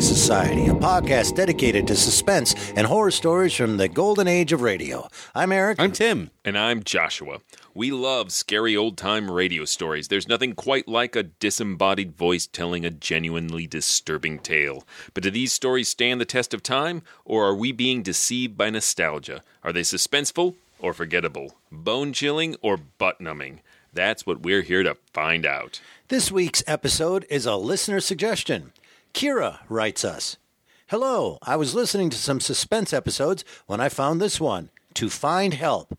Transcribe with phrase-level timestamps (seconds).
[0.00, 5.08] Society, a podcast dedicated to suspense and horror stories from the golden age of radio.
[5.34, 5.80] I'm Eric.
[5.80, 6.30] I'm Tim.
[6.44, 7.38] And I'm Joshua.
[7.74, 10.08] We love scary old time radio stories.
[10.08, 14.84] There's nothing quite like a disembodied voice telling a genuinely disturbing tale.
[15.14, 18.70] But do these stories stand the test of time, or are we being deceived by
[18.70, 19.42] nostalgia?
[19.64, 21.56] Are they suspenseful or forgettable?
[21.72, 23.60] Bone chilling or butt numbing?
[23.92, 25.80] That's what we're here to find out.
[26.08, 28.72] This week's episode is a listener suggestion.
[29.18, 30.36] Keara writes us
[30.86, 35.54] Hello, I was listening to some suspense episodes when I found this one, To Find
[35.54, 35.98] Help.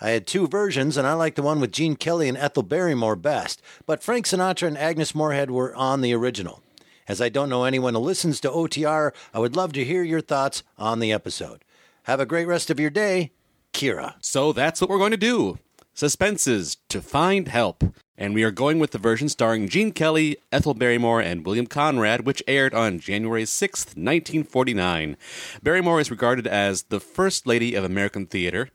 [0.00, 3.16] I had two versions, and I like the one with Gene Kelly and Ethel Barrymore
[3.16, 6.62] best, but Frank Sinatra and Agnes Moorehead were on the original.
[7.08, 10.20] As I don't know anyone who listens to OTR, I would love to hear your
[10.20, 11.64] thoughts on the episode.
[12.04, 13.32] Have a great rest of your day,
[13.72, 14.14] Keara.
[14.20, 15.58] So that's what we're going to do.
[15.94, 17.82] Suspenses to find help.
[18.22, 22.24] And we are going with the version starring Gene Kelly, Ethel Barrymore, and William Conrad,
[22.24, 25.16] which aired on January 6th, 1949.
[25.60, 28.68] Barrymore is regarded as the first lady of American theater.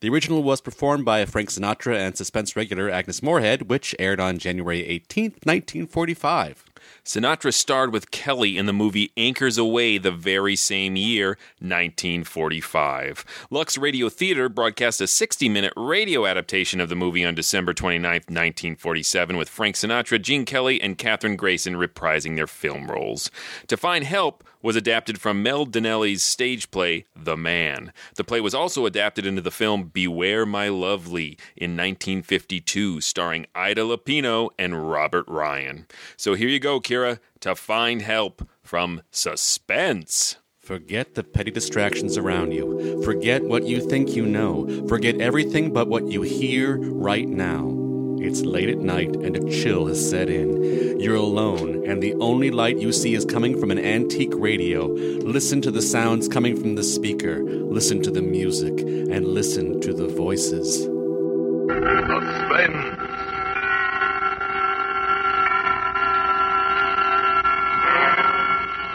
[0.00, 4.38] The original was performed by Frank Sinatra and suspense regular Agnes Moorehead, which aired on
[4.38, 6.64] January 18th, 1945.
[7.04, 13.24] Sinatra starred with Kelly in the movie Anchors Aweigh the very same year, 1945.
[13.50, 18.02] Lux Radio Theater broadcast a 60 minute radio adaptation of the movie on December 29,
[18.10, 23.30] 1947, with Frank Sinatra, Gene Kelly, and Kathryn Grayson reprising their film roles.
[23.68, 27.92] To Find Help was adapted from Mel Dinelli's stage play, The Man.
[28.16, 33.82] The play was also adapted into the film Beware My Lovely in 1952, starring Ida
[33.82, 35.86] Lupino and Robert Ryan.
[36.16, 40.36] So here you go, Keara, to find help from Suspense.
[40.58, 43.02] Forget the petty distractions around you.
[43.04, 44.88] Forget what you think you know.
[44.88, 47.83] Forget everything but what you hear right now.
[48.26, 50.98] It's late at night and a chill has set in.
[50.98, 54.86] You're alone, and the only light you see is coming from an antique radio.
[54.86, 57.42] Listen to the sounds coming from the speaker.
[57.44, 60.84] Listen to the music, and listen to the voices.
[60.84, 62.80] Suspense.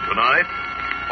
[0.10, 0.50] Tonight,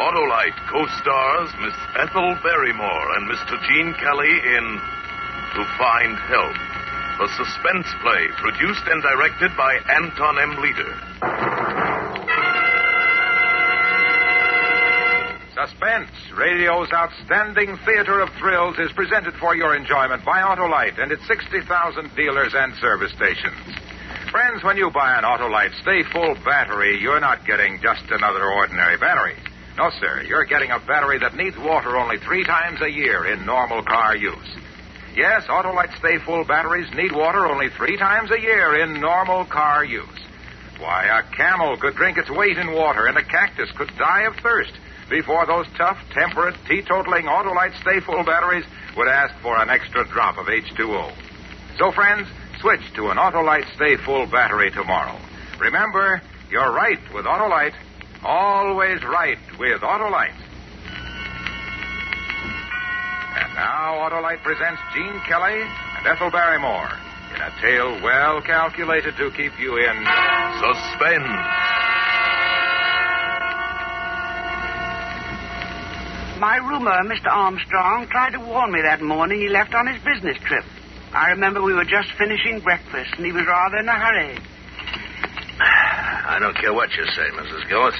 [0.00, 3.56] Autolite co-stars Miss Ethel Barrymore and Mr.
[3.68, 4.80] Gene Kelly in
[5.54, 6.56] To Find Help,
[7.20, 10.62] a suspense play produced and directed by Anton M.
[10.62, 10.92] Leader.
[15.58, 21.26] Suspense, radio's outstanding theater of thrills, is presented for your enjoyment by Autolite and its
[21.26, 23.66] 60,000 dealers and service stations.
[24.30, 28.96] Friends, when you buy an Autolite Stay Full battery, you're not getting just another ordinary
[28.96, 29.34] battery.
[29.76, 33.44] No, sir, you're getting a battery that needs water only three times a year in
[33.44, 34.56] normal car use.
[35.18, 39.84] Yes, Autolite Stay Full batteries need water only three times a year in normal car
[39.84, 40.06] use.
[40.78, 44.36] Why, a camel could drink its weight in water, and a cactus could die of
[44.36, 44.70] thirst
[45.10, 48.64] before those tough, temperate, teetotaling Autolite Stay Full batteries
[48.96, 51.12] would ask for an extra drop of H2O.
[51.78, 52.28] So, friends,
[52.60, 55.18] switch to an Autolite Stay Full battery tomorrow.
[55.58, 57.74] Remember, you're right with Autolite.
[58.22, 60.47] Always right with Autolite.
[63.58, 66.94] Now, Autolite presents Gene Kelly and Ethel Barrymore
[67.34, 69.96] in a tale well calculated to keep you in
[70.62, 71.26] Suspense.
[76.38, 77.26] My roomer, Mr.
[77.26, 80.64] Armstrong, tried to warn me that morning he left on his business trip.
[81.12, 84.38] I remember we were just finishing breakfast, and he was rather in a hurry.
[86.30, 87.68] I don't care what you say, Mrs.
[87.68, 87.96] Gillis.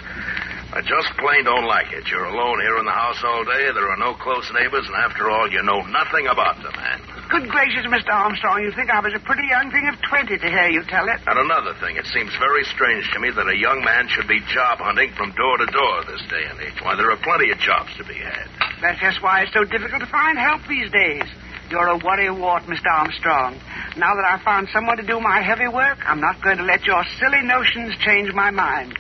[0.69, 2.05] I just plain don't like it.
[2.13, 3.73] You're alone here in the house all day.
[3.73, 7.01] There are no close neighbors, and after all, you know nothing about the man.
[7.33, 8.13] Good gracious, Mr.
[8.13, 11.09] Armstrong, you think I was a pretty young thing of 20 to hear you tell
[11.09, 11.21] it.
[11.25, 14.41] And another thing, it seems very strange to me that a young man should be
[14.53, 16.77] job hunting from door to door this day and age.
[16.85, 18.49] Why, there are plenty of jobs to be had.
[18.81, 21.25] That's just why it's so difficult to find help these days.
[21.73, 22.89] You're a worry wart, Mr.
[22.93, 23.57] Armstrong.
[23.97, 26.85] Now that I've found someone to do my heavy work, I'm not going to let
[26.85, 28.97] your silly notions change my mind.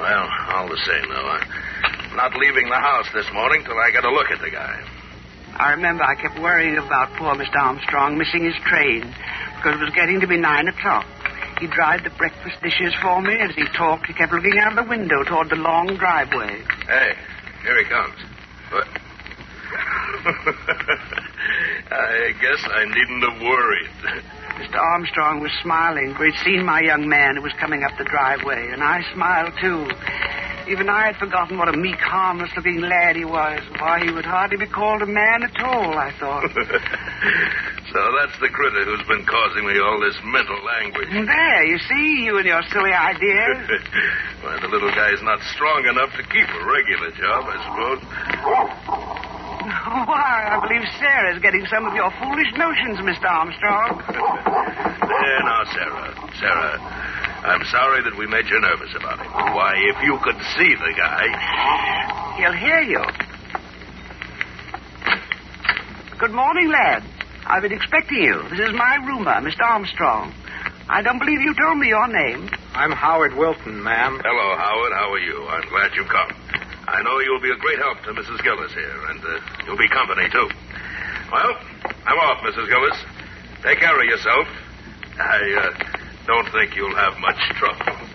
[0.00, 4.04] Well, all the same, though, I'm not leaving the house this morning till I get
[4.04, 4.82] a look at the guy.
[5.56, 7.56] I remember I kept worrying about poor Mr.
[7.56, 9.00] Armstrong missing his train
[9.56, 11.06] because it was getting to be nine o'clock.
[11.60, 14.76] He dried the breakfast dishes for me, and as he talked, he kept looking out
[14.76, 16.62] of the window toward the long driveway.
[16.86, 17.16] Hey,
[17.62, 18.18] here he comes.
[18.70, 18.86] What?
[21.90, 23.90] I guess I needn't have worried.
[24.56, 24.80] Mr.
[24.80, 28.68] Armstrong was smiling, for he'd seen my young man who was coming up the driveway,
[28.72, 29.84] and I smiled too.
[30.66, 33.60] Even I had forgotten what a meek, harmless looking lad he was.
[33.78, 36.50] Why, he would hardly be called a man at all, I thought.
[37.92, 41.06] so that's the critter who's been causing me all this mental anguish.
[41.12, 43.68] there, you see, you and your silly ideas.
[44.42, 48.00] Why, the little guy's not strong enough to keep a regular job, I suppose.
[48.88, 49.25] Oh.
[50.06, 53.26] Why, I believe Sarah's getting some of your foolish notions, Mr.
[53.26, 53.98] Armstrong.
[53.98, 56.14] there eh, now, Sarah.
[56.38, 56.78] Sarah,
[57.42, 59.26] I'm sorry that we made you nervous about it.
[59.26, 61.26] Why, if you could see the guy.
[62.38, 63.02] He'll hear you.
[66.18, 67.02] Good morning, lad.
[67.46, 68.42] I've been expecting you.
[68.50, 69.62] This is my roomer, Mr.
[69.62, 70.32] Armstrong.
[70.88, 72.48] I don't believe you told me your name.
[72.74, 74.20] I'm Howard Wilton, ma'am.
[74.22, 74.92] Hello, Howard.
[74.94, 75.42] How are you?
[75.48, 76.30] I'm glad you've come.
[76.88, 78.42] I know you'll be a great help to Mrs.
[78.42, 80.48] Gillis here, and uh, you'll be company, too.
[81.32, 81.58] Well,
[82.06, 82.68] I'm off, Mrs.
[82.68, 82.96] Gillis.
[83.62, 84.46] Take care of yourself.
[85.18, 85.72] I uh,
[86.26, 88.06] don't think you'll have much trouble.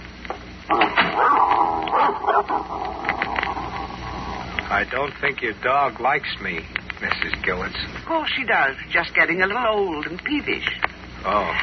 [4.72, 6.62] I don't think your dog likes me,
[7.02, 7.44] Mrs.
[7.44, 7.76] Gillis.
[8.00, 8.78] Of course she does.
[8.90, 10.80] Just getting a little old and peevish.
[11.26, 11.54] Oh.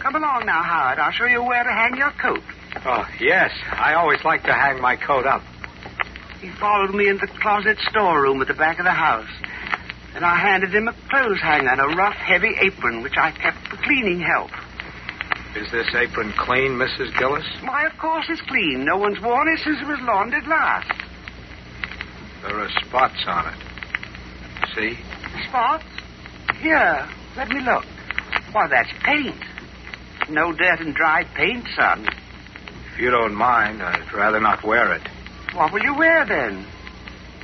[0.00, 0.98] Come along now, Howard.
[0.98, 2.42] I'll show you where to hang your coat.
[2.84, 3.52] Oh, yes.
[3.70, 5.42] I always like to hang my coat up.
[6.42, 9.30] He followed me into the closet storeroom at the back of the house.
[10.16, 13.58] And I handed him a clothes hanger and a rough, heavy apron, which I kept
[13.68, 14.50] for cleaning help.
[15.54, 17.16] Is this apron clean, Mrs.
[17.16, 17.46] Gillis?
[17.62, 18.84] Why, of course it's clean.
[18.84, 20.90] No one's worn it since it was laundered last.
[22.42, 23.58] There are spots on it.
[24.74, 24.98] See?
[25.48, 25.84] Spots?
[26.60, 27.84] Here, let me look.
[28.50, 29.36] Why, that's paint.
[30.28, 32.08] No dirt and dry paint, son.
[32.92, 35.02] If you don't mind, I'd rather not wear it.
[35.54, 36.66] What will you wear then?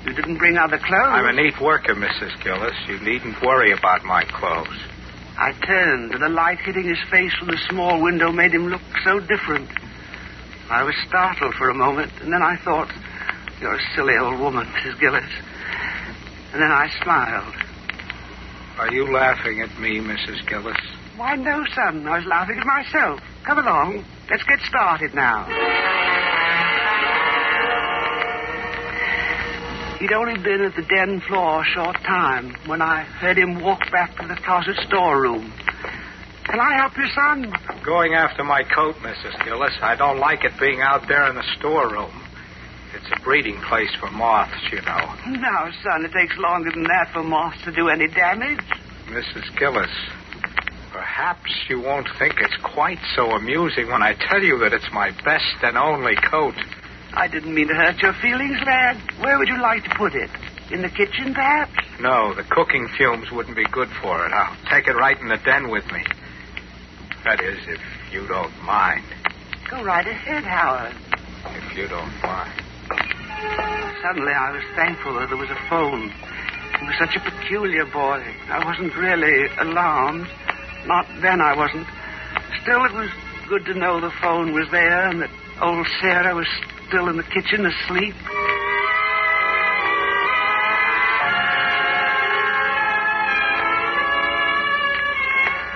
[0.07, 1.13] You didn't bring other clothes.
[1.13, 2.43] I'm a neat worker, Mrs.
[2.43, 2.77] Gillis.
[2.89, 4.79] You needn't worry about my clothes.
[5.37, 8.81] I turned, and the light hitting his face from the small window made him look
[9.05, 9.69] so different.
[10.71, 12.91] I was startled for a moment, and then I thought,
[13.61, 14.99] you're a silly old woman, Mrs.
[15.01, 15.31] Gillis.
[16.53, 17.55] And then I smiled.
[18.79, 20.47] Are you laughing at me, Mrs.
[20.49, 20.77] Gillis?
[21.17, 22.07] Why, no, son.
[22.07, 23.21] I was laughing at myself.
[23.45, 24.05] Come along.
[24.31, 26.08] Let's get started now.
[29.99, 33.81] He'd only been at the den floor a short time when I heard him walk
[33.91, 35.53] back to the closet storeroom.
[36.45, 37.53] Can I help you, son?
[37.85, 39.45] Going after my coat, Mrs.
[39.45, 39.77] Gillis.
[39.83, 42.13] I don't like it being out there in the storeroom.
[42.95, 45.15] It's a breeding place for moths, you know.
[45.27, 48.65] No, son, it takes longer than that for moths to do any damage.
[49.09, 49.59] Mrs.
[49.59, 49.91] Gillis,
[50.93, 55.11] perhaps you won't think it's quite so amusing when I tell you that it's my
[55.25, 56.55] best and only coat.
[57.15, 58.97] I didn't mean to hurt your feelings, lad.
[59.21, 60.31] Where would you like to put it?
[60.71, 61.73] In the kitchen, perhaps?
[62.01, 64.33] No, the cooking fumes wouldn't be good for it.
[64.33, 66.05] I'll take it right in the den with me.
[67.25, 67.81] That is, if
[68.13, 69.05] you don't mind.
[69.71, 70.95] Go right ahead, Howard.
[71.47, 72.53] If you don't mind.
[74.03, 76.11] Suddenly, I was thankful that there was a phone.
[76.79, 78.23] He was such a peculiar boy.
[78.49, 80.29] I wasn't really alarmed.
[80.87, 81.87] Not then, I wasn't.
[82.63, 83.11] Still, it was
[83.49, 86.47] good to know the phone was there and that old Sarah was
[86.89, 88.15] still in the kitchen asleep.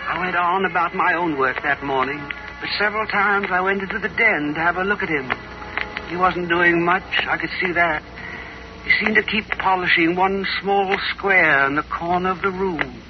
[0.08, 2.18] I went on about my own work that morning,
[2.60, 5.30] but several times I went into the den to have a look at him.
[6.08, 8.02] He wasn't doing much, I could see that.
[8.84, 13.02] He seemed to keep polishing one small square in the corner of the room.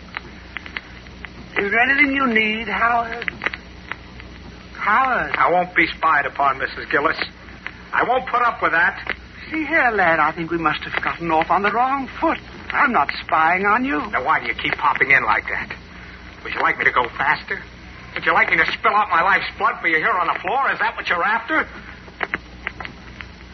[1.59, 3.31] Is there anything you need, Howard?
[4.75, 5.37] Howard.
[5.37, 6.91] I won't be spied upon, Mrs.
[6.91, 7.19] Gillis.
[7.93, 9.17] I won't put up with that.
[9.51, 12.39] See here, lad, I think we must have gotten off on the wrong foot.
[12.71, 13.99] I'm not spying on you.
[14.11, 15.75] Now, why do you keep popping in like that?
[16.43, 17.61] Would you like me to go faster?
[18.15, 20.41] Would you like me to spill out my life's blood for you here on the
[20.41, 20.73] floor?
[20.73, 21.65] Is that what you're after?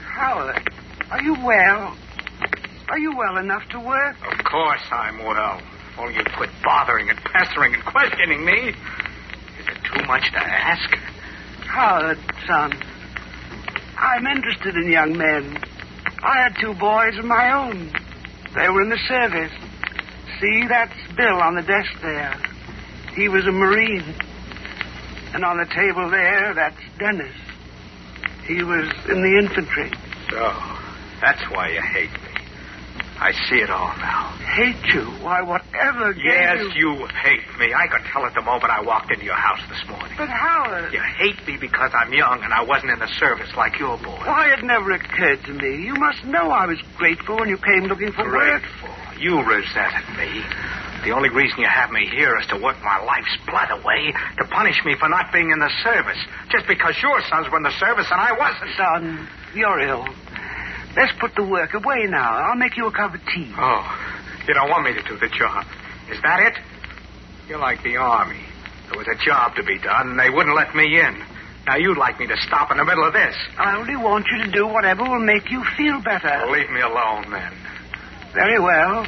[0.05, 0.63] Howard,
[1.11, 1.97] are you well?
[2.89, 4.17] Are you well enough to work?
[4.33, 5.61] Of course I'm well.
[5.93, 8.69] If only you'd quit bothering and pestering and questioning me.
[9.59, 10.97] Is it too much to ask?
[11.67, 12.73] Howard, son,
[13.99, 15.59] I'm interested in young men.
[16.23, 17.93] I had two boys of my own.
[18.55, 19.53] They were in the service.
[20.41, 22.35] See, that's Bill on the desk there.
[23.15, 24.15] He was a Marine.
[25.35, 27.35] And on the table there, that's Dennis.
[28.47, 29.91] He was in the infantry.
[30.31, 30.55] So,
[31.21, 32.11] that's why you hate.
[33.29, 34.33] I see it all now.
[34.57, 35.05] Hate you?
[35.21, 36.97] Why, whatever gave Yes, you...
[36.97, 37.75] you hate me.
[37.77, 40.17] I could tell it the moment I walked into your house this morning.
[40.17, 40.95] But Howard...
[40.95, 44.17] You hate me because I'm young and I wasn't in the service like your boy.
[44.25, 45.85] Why, it never occurred to me.
[45.85, 48.65] You must know I was grateful when you came looking for work.
[48.65, 48.97] Grateful.
[49.21, 50.41] You resented me.
[51.05, 54.45] The only reason you have me here is to work my life's blood away, to
[54.49, 56.19] punish me for not being in the service,
[56.51, 58.71] just because your sons were in the service and I wasn't.
[58.75, 60.09] Son, you're ill.
[60.99, 62.33] Let's put the work away now.
[62.51, 63.53] I'll make you a cup of tea.
[63.57, 63.87] Oh,
[64.49, 65.65] you don't want me to do the job.
[66.11, 66.55] Is that it?
[67.49, 68.41] You're like the army.
[68.91, 71.23] There was a job to be done, and they wouldn't let me in.
[71.67, 73.37] Now you'd like me to stop in the middle of this.
[73.59, 76.29] I only want you to do whatever will make you feel better.
[76.29, 77.53] Well, leave me alone, then.
[78.35, 79.07] Very well.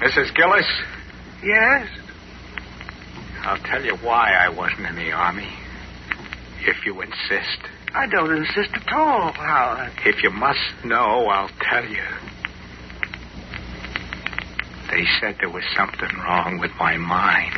[0.00, 0.34] Mrs.
[0.34, 0.66] Gillis,
[1.42, 1.88] Yes?
[3.42, 5.48] I'll tell you why I wasn't in the army.
[6.62, 7.60] If you insist.
[7.96, 9.90] I don't insist at all, Howard.
[10.04, 12.04] If you must know, I'll tell you.
[14.90, 17.56] They said there was something wrong with my mind.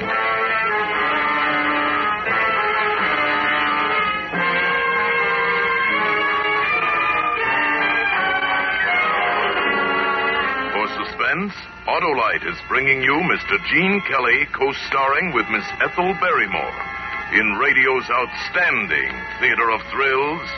[10.72, 11.52] For suspense,
[11.88, 13.58] Autolite is bringing you Mr.
[13.72, 16.87] Gene Kelly co-starring with Miss Ethel Barrymore
[17.32, 20.48] in radio's outstanding theater of thrills,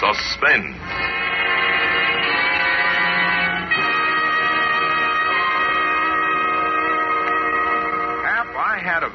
[0.00, 1.11] Suspense.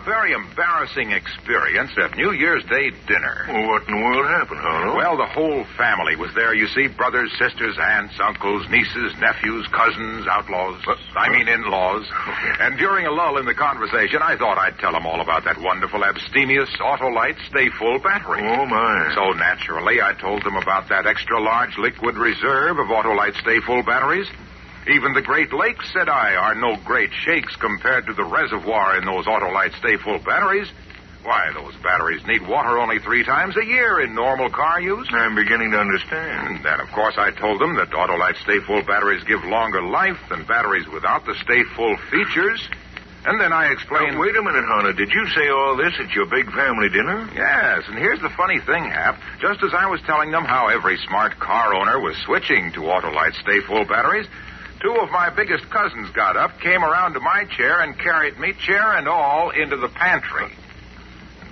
[0.08, 3.44] Very embarrassing experience at New Year's Day dinner.
[3.52, 4.96] Well, what in the world happened, Harlow?
[4.96, 6.88] Well, the whole family was there, you see.
[6.88, 10.80] Brothers, sisters, aunts, uncles, nieces, nephews, cousins, outlaws.
[11.16, 12.08] I mean, in-laws.
[12.60, 15.60] And during a lull in the conversation, I thought I'd tell them all about that
[15.62, 18.42] wonderful abstemious Autolite Stay Full battery.
[18.44, 19.12] oh, my.
[19.14, 23.84] So naturally, I told them about that extra large liquid reserve of Autolite Stay Full
[23.84, 24.28] batteries.
[24.88, 29.06] Even the Great Lakes, said I, are no great shakes compared to the reservoir in
[29.06, 30.72] those Autolite Stay Full batteries.
[31.24, 35.06] Why, those batteries need water only three times a year in normal car use.
[35.12, 36.56] I'm beginning to understand.
[36.56, 40.20] And then, of course, I told them that Autolite Stay Full batteries give longer life
[40.30, 42.64] than batteries without the Stay Full features.
[43.26, 44.16] And then I explained.
[44.16, 44.94] Now, wait a minute, Hunter.
[44.94, 47.28] Did you say all this at your big family dinner?
[47.36, 49.20] Yes, and here's the funny thing, Hap.
[49.42, 53.36] Just as I was telling them how every smart car owner was switching to Autolite
[53.42, 54.28] Stay Full batteries,
[54.82, 58.54] two of my biggest cousins got up, came around to my chair, and carried me,
[58.54, 60.52] chair and all, into the pantry.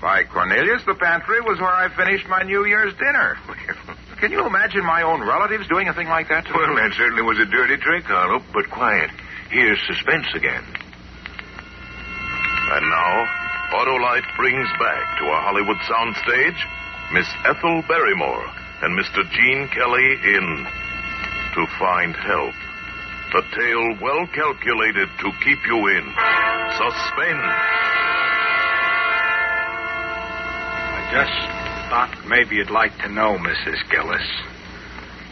[0.01, 3.37] By Cornelius, the pantry was where I finished my New Year's dinner.
[4.19, 6.59] Can you imagine my own relatives doing a thing like that to me?
[6.59, 8.43] Well, that certainly was a dirty trick, Harlow.
[8.53, 9.09] But quiet.
[9.49, 10.63] Here's suspense again.
[12.71, 13.27] And now,
[13.73, 16.57] Autolite brings back to a Hollywood soundstage
[17.13, 18.45] Miss Ethel Barrymore
[18.81, 19.29] and Mr.
[19.29, 20.67] Gene Kelly in
[21.53, 22.55] To Find Help.
[23.35, 26.05] A tale well calculated to keep you in
[26.79, 27.51] suspense.
[30.95, 31.35] I just
[31.91, 33.83] thought maybe you'd like to know, Mrs.
[33.91, 34.23] Gillis.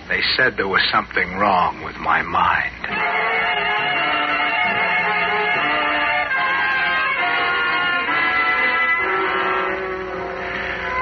[0.10, 2.76] They said there was something wrong with my mind.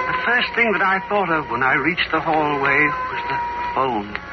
[0.06, 3.40] The first thing that I thought of when I reached the hallway was the
[3.74, 4.31] phone.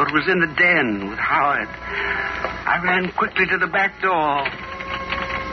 [0.00, 1.68] But was in the den with Howard.
[1.68, 4.46] I ran quickly to the back door,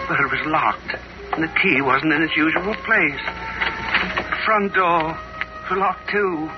[0.07, 0.95] but it was locked,
[1.33, 3.19] and the key wasn't in its usual place.
[4.15, 5.19] The front door
[5.69, 6.49] was locked too.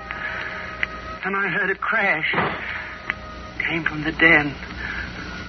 [1.24, 2.32] Then I heard a crash.
[3.58, 4.54] It came from the den.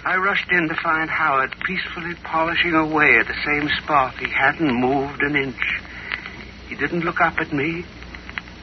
[0.03, 4.17] I rushed in to find Howard peacefully polishing away at the same spot.
[4.17, 5.79] He hadn't moved an inch.
[6.69, 7.85] He didn't look up at me.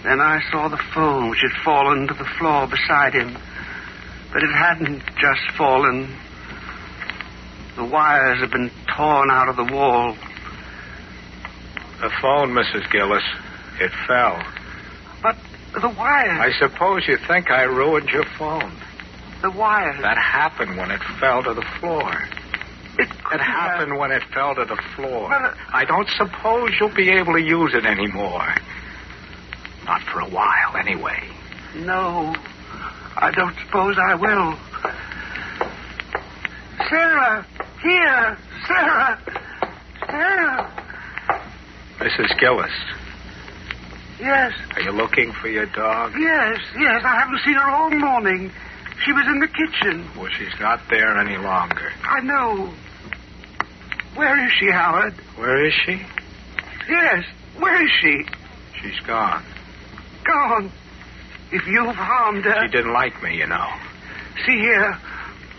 [0.02, 3.38] Then I saw the phone, which had fallen to the floor beside him.
[4.32, 6.14] But it hadn't just fallen.
[7.76, 10.16] The wires had been torn out of the wall.
[12.00, 12.90] The phone, Mrs.
[12.90, 13.22] Gillis.
[13.80, 14.42] It fell.
[15.22, 15.36] But
[15.80, 16.38] the wires.
[16.40, 18.72] I suppose you think I ruined your phone.
[19.42, 20.00] The wires.
[20.02, 22.12] That happened when it fell to the floor.
[22.98, 25.28] It, It happened when it fell to the floor.
[25.28, 28.44] Well, uh, I don't suppose you'll be able to use it anymore.
[29.84, 31.28] Not for a while, anyway.
[31.76, 32.34] No.
[33.20, 34.56] I don't suppose I will.
[36.88, 37.46] Sarah!
[37.82, 38.38] Here!
[38.66, 39.18] Sarah!
[40.06, 40.84] Sarah!
[41.98, 42.38] Mrs.
[42.38, 42.70] Gillis,
[44.20, 46.12] Yes, are you looking for your dog?
[46.18, 47.02] yes, yes.
[47.04, 48.50] I haven't seen her all morning.
[49.04, 50.08] She was in the kitchen.
[50.16, 51.92] Well, she's not there any longer.
[52.02, 52.72] I know.
[54.16, 55.14] Where is she, Howard?
[55.36, 56.00] Where is she?
[56.88, 57.24] Yes,
[57.58, 58.24] where is she?
[58.82, 59.44] She's gone.
[60.24, 60.72] Gone.
[61.52, 62.60] If you've harmed her.
[62.66, 63.68] She didn't like me, you know.
[64.46, 64.96] See here.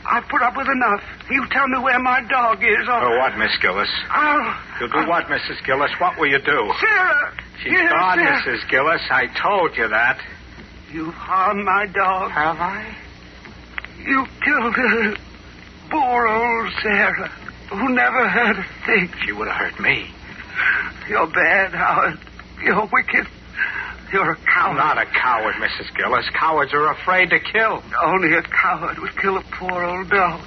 [0.05, 1.03] I've put up with enough.
[1.29, 3.89] You tell me where my dog is, or For what, Miss Gillis?
[4.09, 4.55] I'll.
[4.79, 5.63] You'll do what, Mrs.
[5.65, 5.91] Gillis?
[5.99, 6.73] What will you do?
[6.79, 7.33] Sarah!
[7.61, 8.41] She's Yes, gone, Sarah.
[8.57, 8.69] Mrs.
[8.69, 9.01] Gillis.
[9.11, 10.19] I told you that.
[10.91, 12.31] You've harmed my dog.
[12.31, 12.95] Have I?
[14.03, 15.15] You killed her.
[15.91, 17.27] Poor old Sarah,
[17.71, 19.11] who never hurt a thing.
[19.25, 20.09] She would have hurt me.
[21.07, 22.19] You're bad, Howard.
[22.63, 23.27] You're wicked.
[24.11, 24.71] You're a coward.
[24.71, 25.95] I'm not a coward, Mrs.
[25.95, 26.25] Gillis.
[26.33, 27.83] Cowards are afraid to kill.
[28.03, 30.41] Only a coward would kill a poor old dog.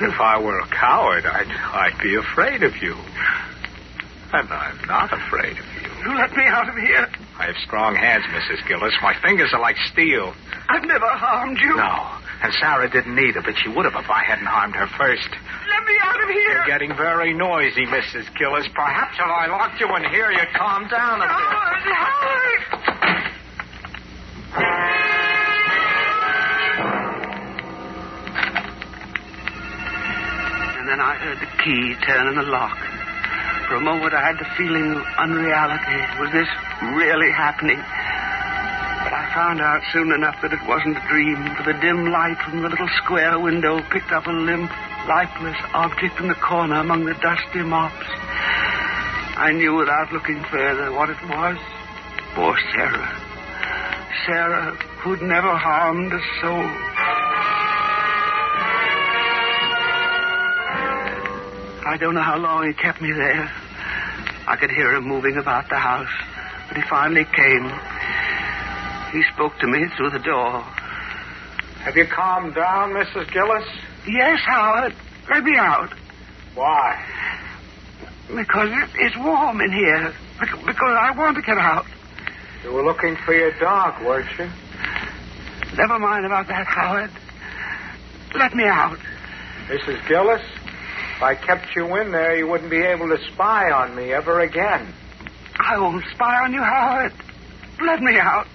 [0.00, 2.94] If I were a coward, I'd, I'd be afraid of you.
[4.32, 5.88] And I'm not afraid of you.
[6.04, 7.08] You let me out of here.
[7.38, 8.66] I have strong hands, Mrs.
[8.68, 8.94] Gillis.
[9.00, 10.34] My fingers are like steel.
[10.68, 11.76] I've never harmed you.
[11.76, 12.18] No.
[12.42, 15.28] And Sarah didn't either, but she would have if I hadn't harmed her first.
[15.30, 16.52] Let me out of here.
[16.52, 18.32] You're getting very noisy, Mrs.
[18.36, 18.68] Gillis.
[18.74, 21.30] Perhaps if I locked you in here, you'd calm down a bit.
[21.32, 23.26] Howard, Howard.
[30.78, 32.76] And then I heard the key turn in the lock.
[33.66, 35.98] For a moment, I had the feeling of unreality.
[36.20, 36.46] Was this
[36.94, 37.82] really happening?
[39.36, 42.70] Found out soon enough that it wasn't a dream, for the dim light from the
[42.70, 44.70] little square window picked up a limp,
[45.06, 48.06] lifeless object in the corner among the dusty mops.
[49.36, 51.58] I knew without looking further what it was.
[52.32, 53.12] Poor Sarah.
[54.24, 54.74] Sarah,
[55.04, 56.64] who'd never harmed a soul.
[61.84, 63.52] I don't know how long he kept me there.
[64.48, 66.08] I could hear him moving about the house,
[66.68, 67.70] but he finally came.
[69.16, 70.60] He spoke to me through the door.
[70.60, 73.32] Have you calmed down, Mrs.
[73.32, 73.64] Gillis?
[74.06, 74.94] Yes, Howard.
[75.32, 75.88] Let me out.
[76.54, 77.00] Why?
[78.28, 80.14] Because it, it's warm in here.
[80.38, 81.86] Because I want to get out.
[82.62, 84.50] You were looking for your dog, weren't you?
[85.78, 87.10] Never mind about that, Howard.
[88.34, 88.98] Let me out.
[89.70, 90.06] Mrs.
[90.08, 94.12] Gillis, if I kept you in there, you wouldn't be able to spy on me
[94.12, 94.92] ever again.
[95.58, 97.14] I won't spy on you, Howard.
[97.80, 98.46] Let me out.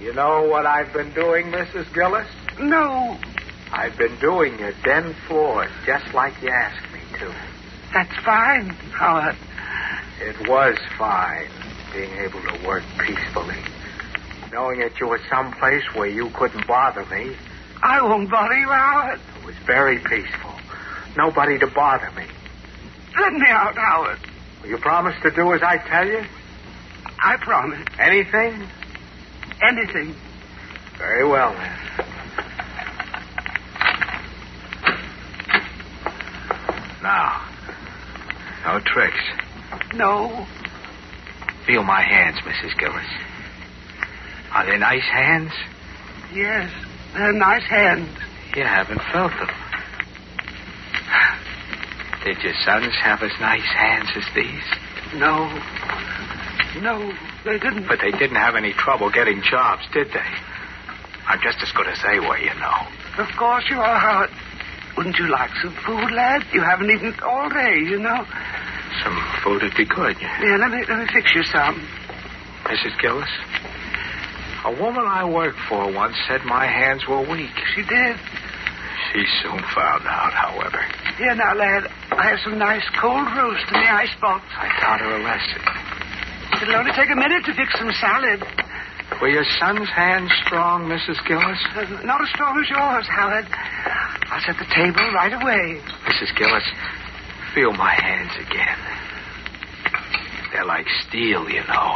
[0.00, 1.84] You know what I've been doing, Mrs.
[1.92, 2.26] Gillis?
[2.58, 3.18] No,
[3.72, 7.34] I've been doing your den floors just like you asked me to.
[7.92, 9.36] that's fine, Howard.
[10.22, 11.50] It was fine
[11.92, 13.60] being able to work peacefully.
[14.52, 17.36] Knowing that you were someplace where you couldn't bother me,
[17.82, 19.20] I won't bother you, Howard.
[19.38, 20.54] it was very peaceful.
[21.16, 22.24] Nobody to bother me.
[23.20, 24.18] Let me out, Howard.
[24.62, 26.24] Will you promise to do as I tell you?
[27.22, 27.86] I promise.
[27.98, 28.68] Anything?
[29.62, 30.14] Anything.
[30.98, 31.78] Very well, then.
[37.02, 37.48] Now,
[38.64, 39.18] no tricks.
[39.94, 40.46] No.
[41.66, 42.78] Feel my hands, Mrs.
[42.78, 43.06] Gillis.
[44.52, 45.52] Are they nice hands?
[46.34, 46.70] Yes,
[47.14, 48.08] they're nice hands.
[48.56, 49.48] You haven't felt them.
[52.24, 54.64] Did your sons have as nice hands as these?
[55.14, 55.48] No.
[56.80, 57.12] No,
[57.44, 57.88] they didn't.
[57.88, 60.30] But they didn't have any trouble getting jobs, did they?
[61.26, 62.78] I'm just as good as they were, you know.
[63.18, 64.30] Of course you are, Howard.
[64.96, 66.42] Wouldn't you like some food, lad?
[66.52, 68.26] You haven't eaten all day, you know.
[69.04, 70.16] Some food would be good.
[70.20, 71.80] Yeah, let me let me fix you some.
[72.64, 72.98] Mrs.
[73.00, 73.30] Gillis,
[74.64, 77.54] a woman I worked for once said my hands were weak.
[77.74, 78.16] She did.
[79.12, 80.84] She soon found out, however.
[81.16, 81.90] Here now, lad.
[82.12, 84.44] I have some nice cold roast in the icebox.
[84.58, 85.79] I taught her a lesson.
[86.62, 88.44] It'll only take a minute to fix some salad.
[89.20, 91.16] Were your son's hands strong, Mrs.
[91.26, 91.58] Gillis?
[91.74, 93.46] Uh, not as strong as yours, Howard.
[94.30, 95.80] I'll set the table right away.
[96.04, 96.36] Mrs.
[96.36, 96.64] Gillis,
[97.54, 98.78] feel my hands again.
[100.52, 101.90] They're like steel, you know.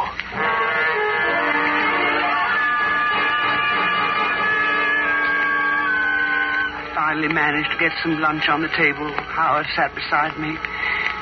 [6.81, 9.11] I finally managed to get some lunch on the table.
[9.29, 10.57] Howard sat beside me.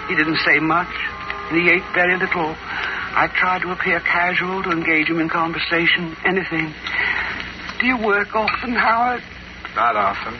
[0.07, 0.91] He didn't say much,
[1.49, 2.55] and he ate very little.
[3.15, 6.73] I tried to appear casual to engage him in conversation, anything.
[7.79, 9.21] Do you work often, Howard?
[9.75, 10.39] Not often.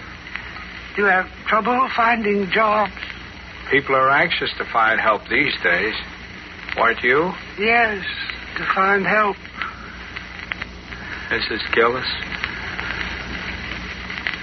[0.95, 2.91] Do you have trouble finding jobs?
[3.71, 5.95] People are anxious to find help these days.
[6.77, 8.03] Weren't you, Yes,
[8.57, 9.35] to find help.
[11.29, 11.61] Mrs.
[11.73, 12.07] Gillis?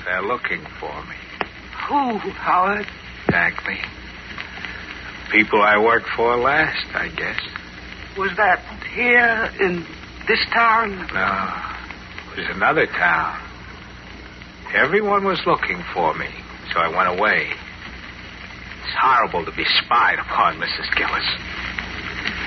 [0.04, 1.16] They're looking for me.
[1.88, 2.86] Who, Howard?
[3.26, 3.78] Exactly.
[5.30, 7.38] People I worked for last, I guess.
[8.18, 8.60] Was that
[8.94, 9.86] here in
[10.26, 10.96] this town?
[11.14, 13.40] No, it was another town.
[14.74, 16.28] Everyone was looking for me,
[16.72, 17.48] so I went away.
[18.82, 20.94] It's horrible to be spied upon, Mrs.
[20.96, 21.26] Gillis.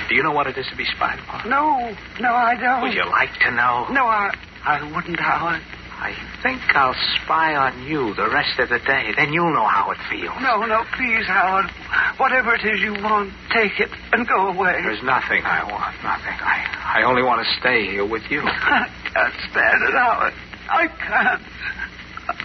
[0.09, 1.49] Do you know what it is to be spied upon?
[1.49, 2.81] No, no, I don't.
[2.83, 3.87] Would you like to know?
[3.89, 4.33] No, I,
[4.65, 5.61] I wouldn't, Howard.
[6.03, 6.11] I
[6.43, 9.15] think I'll spy on you the rest of the day.
[9.15, 10.35] Then you'll know how it feels.
[10.43, 11.71] No, no, please, Howard.
[12.19, 14.75] Whatever it is you want, take it and go away.
[14.83, 15.95] There's nothing I want.
[16.03, 16.35] Nothing.
[16.43, 18.41] I, I only want to stay here with you.
[18.43, 20.33] I can't stand it, Howard.
[20.67, 21.41] I can't.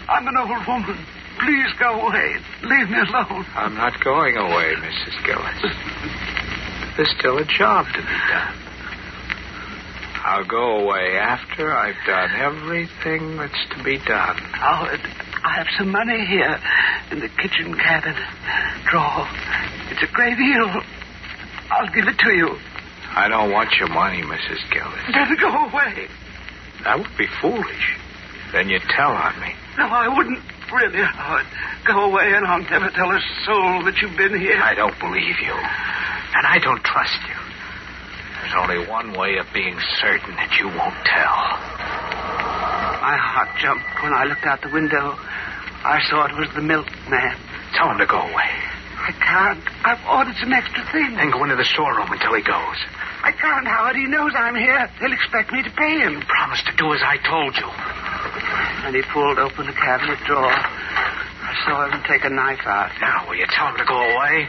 [0.06, 1.04] I'm an old woman.
[1.42, 2.38] Please go away.
[2.62, 3.44] Leave me alone.
[3.58, 5.18] I'm not going away, Mrs.
[5.26, 5.74] Gillis.
[6.96, 8.67] There's still a job to be done.
[10.28, 14.36] I'll go away after I've done everything that's to be done.
[14.52, 16.60] Howard, I have some money here
[17.10, 18.20] in the kitchen cabinet
[18.90, 19.24] drawer.
[19.88, 20.68] It's a great deal.
[21.72, 22.58] I'll give it to you.
[23.16, 24.60] I don't want your money, Mrs.
[24.70, 25.00] Gillis.
[25.14, 26.08] Then go away.
[26.84, 27.96] That would be foolish.
[28.52, 29.54] Then you'd tell on me.
[29.78, 30.44] No, I wouldn't.
[30.70, 31.46] Really, Howard.
[31.86, 34.60] Go away, and I'll never tell a soul that you've been here.
[34.60, 35.56] I don't believe you.
[35.56, 37.37] And I don't trust you.
[38.48, 41.36] There's only one way of being certain that you won't tell.
[43.04, 45.20] My heart jumped when I looked out the window.
[45.84, 47.36] I saw it was the milkman.
[47.76, 48.48] Tell him to go away.
[49.04, 49.60] I can't.
[49.84, 51.20] I've ordered some extra things.
[51.20, 52.80] Then go into the storeroom until he goes.
[53.20, 54.00] I can't, Howard.
[54.00, 54.80] He knows I'm here.
[54.96, 56.24] He'll expect me to pay him.
[56.24, 57.68] Promise to do as I told you.
[57.68, 60.48] And he pulled open the cabinet drawer.
[60.48, 62.96] I saw him take a knife out.
[62.96, 64.48] Now, will you tell him to go away?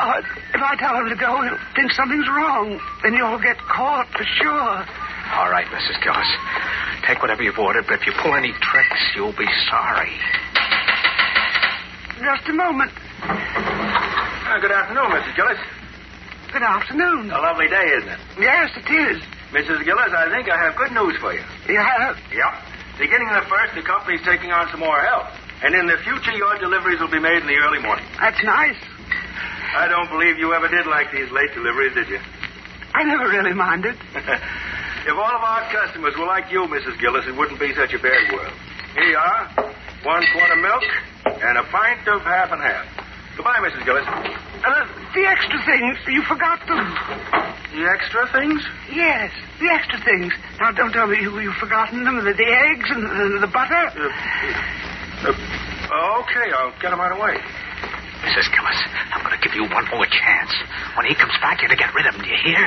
[0.00, 0.24] Howard,
[0.56, 2.80] if I tell him to go, he'll think something's wrong.
[3.04, 4.72] Then you'll get caught for sure.
[5.36, 6.00] All right, Mrs.
[6.00, 6.30] Gillis.
[7.04, 10.16] Take whatever you've ordered, but if you pull any tricks, you'll be sorry.
[12.16, 12.88] Just a moment.
[13.28, 15.36] Uh, good afternoon, Mrs.
[15.36, 15.60] Gillis.
[16.48, 17.30] Good afternoon.
[17.30, 18.20] A lovely day, isn't it?
[18.40, 19.20] Yes, it is.
[19.52, 19.84] Mrs.
[19.84, 21.44] Gillis, I think I have good news for you.
[21.68, 22.16] You have?
[22.32, 22.52] Yep.
[22.98, 25.28] Beginning of the first, the company's taking on some more help.
[25.60, 28.04] And in the future, your deliveries will be made in the early morning.
[28.16, 28.80] That's nice.
[29.76, 32.20] I don't believe you ever did like these late deliveries, did you?
[32.94, 33.94] I never really minded.
[34.14, 36.98] if all of our customers were like you, Mrs.
[36.98, 38.52] Gillis, it wouldn't be such a bad world.
[38.94, 39.74] Here you are.
[40.02, 40.82] One quart of milk
[41.24, 42.86] and a pint of half and half.
[43.36, 43.84] Goodbye, Mrs.
[43.84, 44.06] Gillis.
[44.06, 46.82] Uh, the extra things, you forgot them.
[47.72, 48.60] The extra things?
[48.92, 49.30] Yes,
[49.60, 50.32] the extra things.
[50.58, 53.86] Now, don't tell me you, you've forgotten them, the, the eggs and the, the butter.
[53.94, 57.38] Uh, uh, okay, I'll get them right away.
[58.20, 58.46] Mrs.
[58.52, 58.80] Gillis,
[59.16, 60.52] I'm going to give you one more chance.
[60.96, 62.60] When he comes back, you're to get rid of him, do you hear?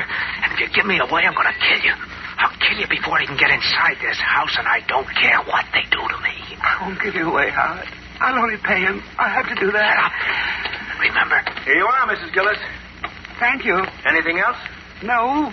[0.44, 1.94] And if you give me away, I'm going to kill you.
[2.42, 5.66] I'll kill you before he can get inside this house, and I don't care what
[5.74, 6.36] they do to me.
[6.58, 7.86] I won't give you away, Howard.
[8.20, 9.04] I'll only pay him.
[9.20, 9.94] I have to do that.
[9.94, 11.00] Shut up.
[11.02, 11.38] Remember.
[11.66, 12.34] Here you are, Mrs.
[12.34, 12.58] Gillis.
[13.40, 13.78] Thank you.
[14.06, 14.58] Anything else?
[15.04, 15.52] No,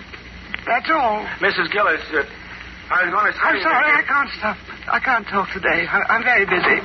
[0.65, 1.25] that's all.
[1.43, 1.69] Mrs.
[1.71, 2.23] Gillis, uh,
[2.89, 3.43] I was going to say...
[3.43, 4.57] I'm sorry, I can't stop.
[4.87, 5.85] I can't talk today.
[5.87, 6.77] I, I'm very busy.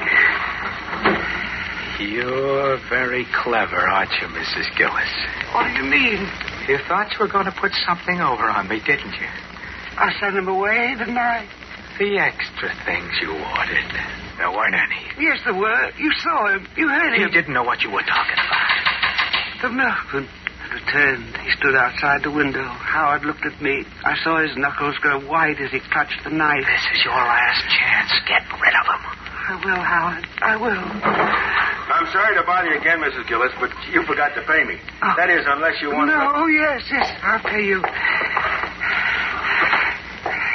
[1.99, 4.69] You're very clever, aren't you, Mrs.
[4.77, 5.13] Gillis?
[5.55, 6.29] What do you mean?
[6.69, 9.31] You thought you were going to put something over on me, didn't you?
[9.97, 11.49] I sent him away, didn't I?
[11.99, 13.89] The extra things you ordered.
[14.37, 15.25] There weren't any.
[15.25, 15.91] Yes, there were.
[15.97, 16.69] You saw him.
[16.77, 17.31] You heard He him.
[17.33, 18.69] didn't know what you were talking about.
[19.65, 20.29] The milkman
[20.61, 21.33] had returned.
[21.41, 22.61] He stood outside the window.
[22.69, 23.87] Howard looked at me.
[24.05, 26.61] I saw his knuckles grow white as he clutched the knife.
[26.69, 28.13] This is your last chance.
[28.29, 29.03] Get rid of him.
[29.49, 30.25] I will, Howard.
[30.43, 30.83] I will.
[31.87, 33.29] I'm sorry to bother you again, Mrs.
[33.29, 34.75] Gillis, but you forgot to pay me.
[35.03, 35.15] Oh.
[35.17, 36.11] That is, unless you want...
[36.11, 36.17] To.
[36.19, 37.07] No, oh, yes, yes.
[37.23, 37.79] I'll pay you.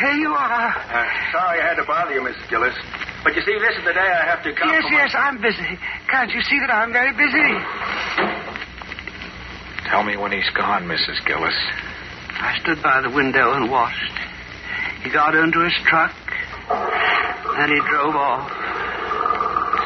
[0.04, 0.69] Here you are.
[0.75, 2.43] Uh, sorry I had to bother you, Mrs.
[2.49, 2.75] Gillis.
[3.23, 5.12] But you see, this is the day I have to come Yes, for my- yes,
[5.15, 5.71] I'm busy.
[6.10, 7.49] Can't you see that I'm very busy?
[9.89, 11.23] Tell me when he's gone, Mrs.
[11.25, 11.56] Gillis.
[12.43, 14.15] I stood by the window and watched.
[15.04, 16.13] He got into his truck,
[16.69, 18.51] and he drove off.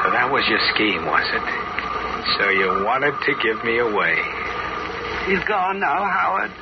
[0.05, 1.41] So that was your scheme, was it?
[2.37, 4.13] So you wanted to give me away.
[5.25, 6.53] He's gone now, Howard.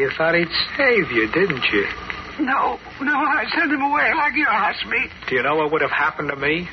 [0.00, 1.84] You thought he'd save you, didn't you?
[2.40, 5.04] No, no, I sent him away like you asked me.
[5.28, 6.66] Do you know what would have happened to me?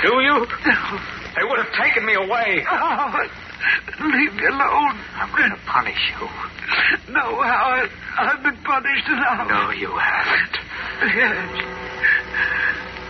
[0.00, 0.40] Do you?
[0.40, 1.00] No.
[1.36, 2.60] They would have taken me away.
[2.68, 3.30] Howard,
[4.00, 4.96] leave me alone.
[5.16, 6.28] I'm going to punish you.
[7.12, 9.48] No, Howard, I've been punished enough.
[9.48, 10.56] No, you haven't.
[11.16, 11.82] Yes.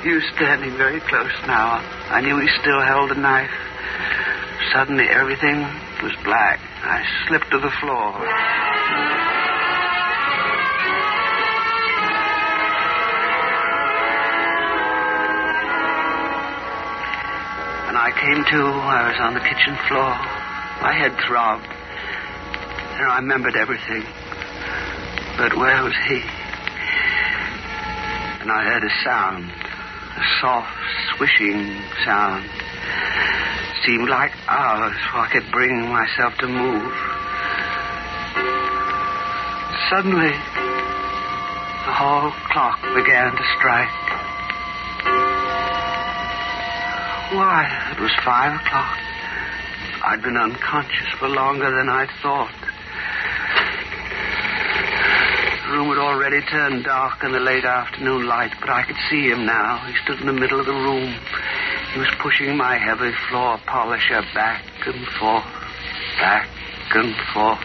[0.04, 1.78] You standing very close now.
[2.10, 3.52] I knew he still held the knife.
[4.72, 5.60] Suddenly, everything
[6.02, 6.58] was black.
[6.82, 8.10] I slipped to the floor.
[17.86, 20.10] When I came to, I was on the kitchen floor.
[20.82, 21.68] My head throbbed.
[22.98, 24.02] And I remembered everything.
[25.38, 26.22] But where was he?
[28.42, 29.61] And I heard a sound,
[30.16, 30.72] a soft,
[31.16, 32.48] swishing sound.
[33.84, 36.92] Seemed like hours before I could bring myself to move.
[39.90, 40.32] Suddenly,
[41.84, 43.90] The hall clock began to strike.
[47.34, 48.98] Why, it was five o'clock.
[50.04, 52.52] I'd been unconscious for longer than I'd thought.
[55.61, 59.30] The room had already turned dark in the late afternoon light, but I could see
[59.30, 59.78] him now.
[59.88, 61.14] He stood in the middle of the room.
[61.94, 65.48] He was pushing my heavy floor polisher back and forth,
[66.20, 66.48] back
[66.94, 67.64] and forth.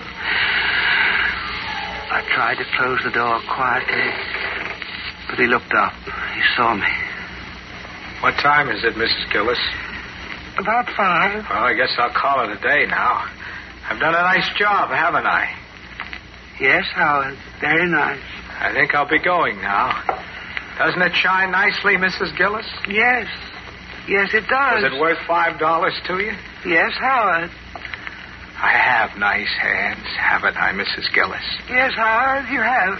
[2.09, 4.07] I tried to close the door quietly,
[5.27, 5.93] but he looked up.
[6.33, 6.87] He saw me.
[8.21, 9.31] What time is it, Mrs.
[9.33, 9.59] Gillis?
[10.57, 11.43] About five.
[11.49, 13.27] Well, I guess I'll call it a day now.
[13.89, 15.66] I've done a nice job, haven't I?
[16.59, 17.37] Yes, Howard.
[17.61, 18.19] Very nice.
[18.59, 19.93] I think I'll be going now.
[20.79, 22.35] Doesn't it shine nicely, Mrs.
[22.37, 22.65] Gillis?
[22.87, 23.27] Yes.
[24.07, 24.83] Yes, it does.
[24.83, 26.33] Is it worth five dollars to you?
[26.65, 27.51] Yes, Howard.
[28.57, 31.13] I have nice hands, haven't I, Mrs.
[31.13, 31.43] Gillis?
[31.69, 32.99] Yes, Howard, you have.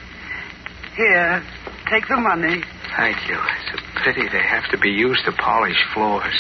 [0.95, 1.43] Here,
[1.89, 2.61] take the money.
[2.95, 3.37] Thank you.
[3.37, 6.35] It's a pity they have to be used to polish floors.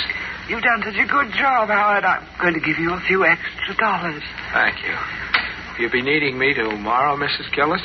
[0.49, 2.03] You've done such a good job, Howard.
[2.05, 4.23] I'm going to give you a few extra dollars.
[4.53, 4.93] Thank you.
[5.79, 7.53] You'll be needing me tomorrow, Mrs.
[7.55, 7.81] Gillis?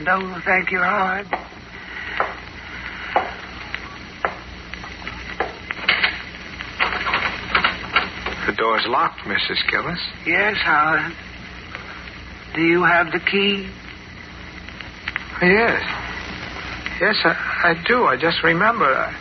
[0.00, 1.26] No, thank you, Howard.
[8.46, 9.58] The door's locked, Mrs.
[9.68, 9.98] Gillis.
[10.24, 11.12] Yes, Howard.
[12.54, 13.68] Do you have the key?
[15.42, 15.82] Yes.
[17.00, 17.34] Yes, I,
[17.64, 18.04] I do.
[18.04, 18.84] I just remember.
[18.86, 19.12] I,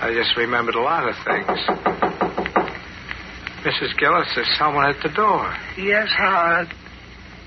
[0.00, 2.21] I just remembered a lot of things.
[3.64, 3.96] Mrs.
[3.96, 5.54] Gillis, there's someone at the door.
[5.78, 6.74] Yes, Howard.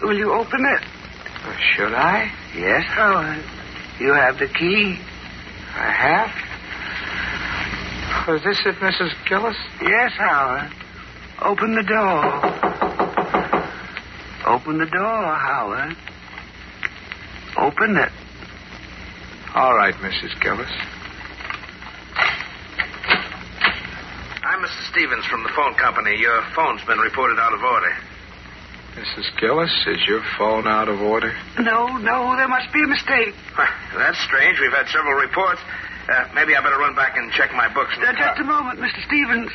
[0.01, 0.81] Will you open it?
[1.43, 2.31] Uh, should I?
[2.55, 3.43] Yes, Howard.
[3.99, 4.97] You have the key.
[5.75, 6.29] I have?
[8.27, 9.11] Was this it, Mrs.
[9.27, 9.57] Gillis?
[9.81, 10.71] Yes, Howard.
[11.41, 12.25] Open the door.
[14.47, 15.97] Open the door, Howard.
[17.57, 18.11] Open it.
[19.53, 20.39] All right, Mrs.
[20.41, 20.71] Gillis.
[24.43, 24.89] I'm Mr.
[24.89, 26.17] Stevens from the phone company.
[26.17, 27.93] Your phone's been reported out of order.
[28.97, 29.29] Mrs.
[29.37, 31.35] Gillis, is your phone out of order?
[31.59, 33.35] No, no, there must be a mistake.
[33.53, 34.57] Huh, that's strange.
[34.59, 35.61] We've had several reports.
[36.09, 37.93] Uh, maybe I better run back and check my books.
[38.01, 39.05] Uh, just a moment, Mr.
[39.05, 39.51] Stevens.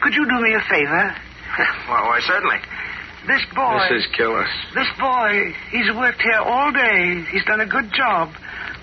[0.00, 1.14] Could you do me a favor?
[1.86, 2.58] well, why, certainly.
[3.28, 3.78] This boy.
[3.86, 4.10] Mrs.
[4.16, 4.50] Gillis.
[4.74, 7.22] This boy, he's worked here all day.
[7.30, 8.32] He's done a good job.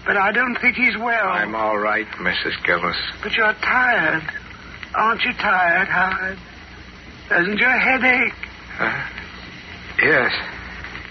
[0.06, 1.28] But I don't think he's well.
[1.28, 2.56] I'm all right, Mrs.
[2.64, 2.96] Gillis.
[3.22, 4.24] But you're tired.
[4.96, 6.38] Aren't you tired, Howard?
[7.30, 8.34] Doesn't your head ache?
[8.80, 9.08] Uh,
[10.02, 10.32] yes.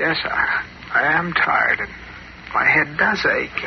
[0.01, 1.91] Yes, I, I am tired, and
[2.55, 3.65] my head does ache.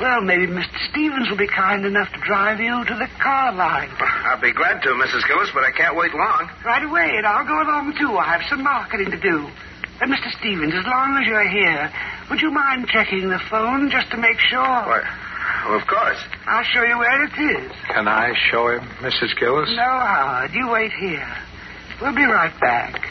[0.00, 0.90] Well, maybe Mr.
[0.90, 3.90] Stevens will be kind enough to drive you to the car line.
[4.00, 5.26] I'll be glad to, Mrs.
[5.28, 6.50] Gillis, but I can't wait long.
[6.64, 8.16] Right away, and I'll go along too.
[8.16, 9.48] I have some marketing to do.
[10.00, 10.30] And Mr.
[10.38, 11.92] Stevens, as long as you're here,
[12.30, 14.58] would you mind checking the phone just to make sure?
[14.62, 15.02] Why,
[15.66, 16.18] well, of course.
[16.46, 17.72] I'll show you where it is.
[17.88, 19.38] Can I show him, Mrs.
[19.38, 19.70] Gillis?
[19.76, 20.52] No, Howard.
[20.52, 21.36] You wait here.
[22.00, 23.08] We'll be right back.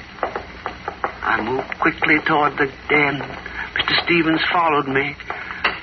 [1.23, 3.21] I moved quickly toward the den.
[3.21, 4.03] Mr.
[4.03, 5.15] Stevens followed me.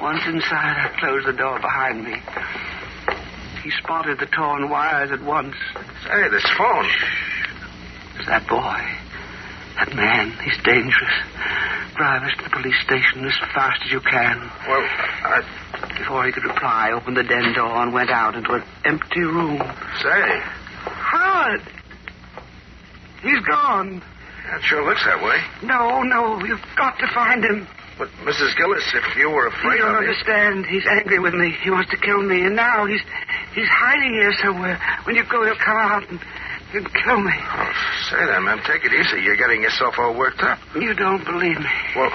[0.00, 2.14] Once inside, I closed the door behind me.
[3.62, 5.54] He spotted the torn wires at once.
[6.04, 6.88] Say, this phone.
[8.16, 8.80] It's that boy.
[9.76, 10.32] That man.
[10.44, 11.16] He's dangerous.
[11.96, 14.38] Drive us to the police station as fast as you can.
[14.68, 15.42] Well, I...
[15.98, 19.20] Before he could reply, I opened the den door and went out into an empty
[19.20, 19.58] room.
[20.00, 20.40] Say,
[20.86, 21.60] Howard!
[23.22, 24.00] He's gone.
[24.50, 25.40] that sure looks that way.
[25.62, 27.66] No, no, you've got to find him.
[27.98, 28.56] But, Mrs.
[28.56, 30.66] Gillis, if you were afraid you don't understand.
[30.66, 31.50] He's angry with me.
[31.62, 33.02] He wants to kill me, and now he's
[33.56, 34.78] he's hiding here somewhere.
[35.02, 36.20] When you go, he'll come out and,
[36.74, 37.32] and kill me.
[37.34, 37.72] Oh,
[38.08, 39.20] say then, ma'am, take it easy.
[39.20, 40.60] You're getting yourself all worked up.
[40.76, 41.70] You don't believe me.
[41.96, 42.12] Well,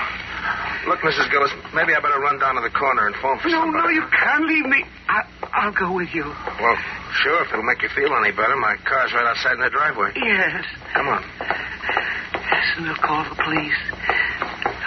[0.87, 1.29] look, Mrs.
[1.31, 3.83] Gillis, maybe I better run down to the corner and phone for No, somebody.
[3.83, 4.83] no, you can't leave me.
[5.07, 6.23] I, I'll go with you.
[6.25, 6.77] Well,
[7.23, 8.55] sure, if it'll make you feel any better.
[8.57, 10.11] My car's right outside in the driveway.
[10.15, 10.65] Yes.
[10.93, 11.23] Come on.
[11.39, 13.79] Yes, and we'll call the police.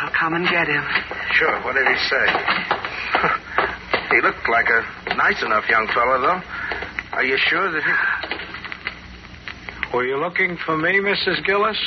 [0.00, 0.84] I'll come and get him.
[1.32, 2.26] Sure, what did he say?
[4.16, 6.42] he looked like a nice enough young fellow, though.
[7.16, 7.92] Are you sure that he...
[9.96, 11.44] Were you looking for me, Mrs.
[11.44, 11.78] Gillis?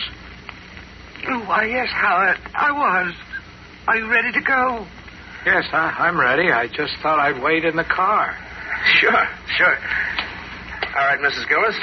[1.30, 2.38] Oh, why, yes, Howard.
[2.56, 3.14] I was.
[3.90, 4.86] Are you ready to go?
[5.48, 6.52] Yes, I, I'm ready.
[6.52, 8.38] I just thought I'd wait in the car.
[9.00, 9.26] Sure,
[9.58, 9.78] sure.
[10.96, 11.50] All right, Mrs.
[11.50, 11.76] Gillis.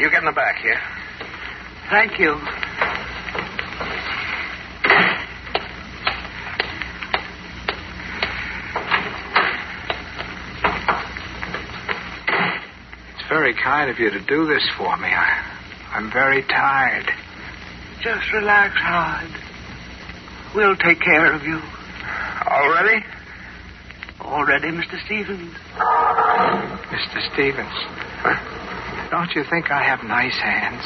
[0.00, 0.80] You get in the back here.
[1.90, 2.34] Thank you.
[13.14, 15.06] It's very kind of you to do this for me.
[15.06, 17.06] I, I'm very tired.
[18.02, 19.39] Just relax, Howard.
[20.54, 21.60] We'll take care of you.
[22.46, 23.04] Already?
[24.20, 24.98] Already, Mr.
[25.06, 25.54] Stevens.
[26.90, 27.32] Mr.
[27.32, 27.74] Stevens,
[29.10, 30.84] don't you think I have nice hands?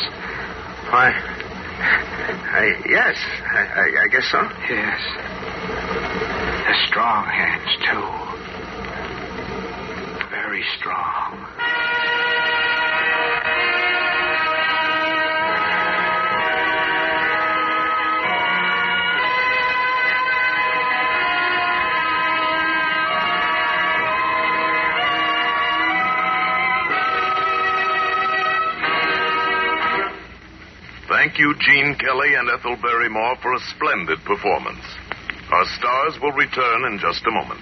[0.91, 1.13] Why?
[1.81, 3.17] I, yes,
[3.53, 4.41] I, I, I guess so.
[4.69, 5.01] Yes.
[6.65, 8.07] They're strong hands, too.
[10.31, 11.47] Very strong.
[31.35, 34.85] Thank you, Gene Kelly and Ethel Barrymore, for a splendid performance.
[35.51, 37.59] Our stars will return in just a moment.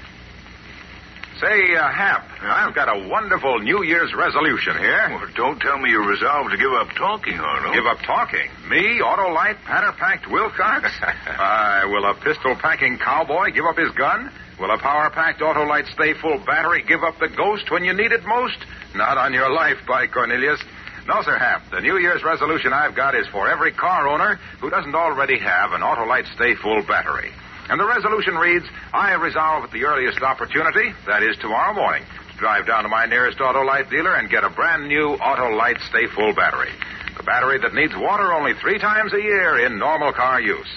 [1.41, 5.17] Say, uh, Hap, I've got a wonderful New Year's resolution here.
[5.17, 7.75] Well, don't tell me you're resolved to give up talking, Arnold.
[7.75, 8.51] Give up talking?
[8.69, 10.93] Me, Autolite, patter-packed Wilcox?
[11.03, 14.31] uh, will a pistol-packing cowboy give up his gun?
[14.61, 18.23] Will a power-packed Autolite stay full battery give up the ghost when you need it
[18.27, 18.59] most?
[18.95, 20.61] Not on your life, by Cornelius.
[21.07, 21.69] No, Sir Hap.
[21.71, 25.73] The New Year's resolution I've got is for every car owner who doesn't already have
[25.73, 27.33] an Autolite Stay Full battery.
[27.69, 32.39] And the resolution reads, I resolve at the earliest opportunity, that is tomorrow morning, to
[32.39, 36.35] drive down to my nearest Autolite dealer and get a brand new Autolite Stay Full
[36.35, 36.71] battery.
[37.17, 40.69] The battery that needs water only three times a year in normal car use.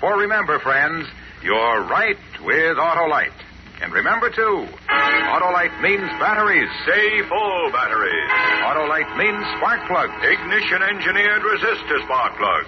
[0.00, 1.06] For remember, friends,
[1.42, 3.32] you're right with Autolite.
[3.82, 6.68] And remember, too, Autolite means batteries.
[6.82, 8.30] Stay full batteries.
[8.60, 10.12] Autolite means spark plugs.
[10.22, 12.64] Ignition engineered resistor spark plug.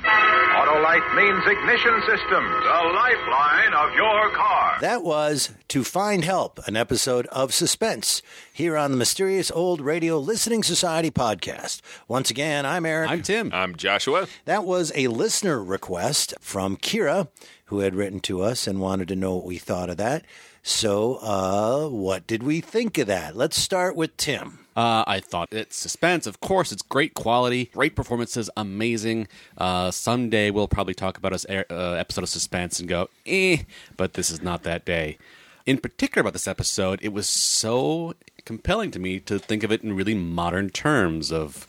[0.56, 2.48] Autolite means ignition systems.
[2.64, 4.78] The lifeline of your car.
[4.80, 10.18] That was To Find Help, an episode of Suspense, here on the Mysterious Old Radio
[10.18, 11.82] Listening Society podcast.
[12.08, 13.10] Once again, I'm Eric.
[13.10, 13.50] I'm Tim.
[13.52, 14.28] I'm Joshua.
[14.46, 17.28] That was a listener request from Keara,
[17.66, 20.24] who had written to us and wanted to know what we thought of that.
[20.62, 23.36] So, uh, what did we think of that?
[23.36, 24.60] Let's start with Tim.
[24.76, 26.24] Uh, I thought it's suspense.
[26.26, 29.26] Of course, it's great quality, great performances, amazing.
[29.58, 31.64] Uh, someday we'll probably talk about this uh,
[31.98, 33.64] episode of Suspense and go, eh,
[33.96, 35.18] but this is not that day.
[35.66, 39.82] In particular, about this episode, it was so compelling to me to think of it
[39.82, 41.66] in really modern terms of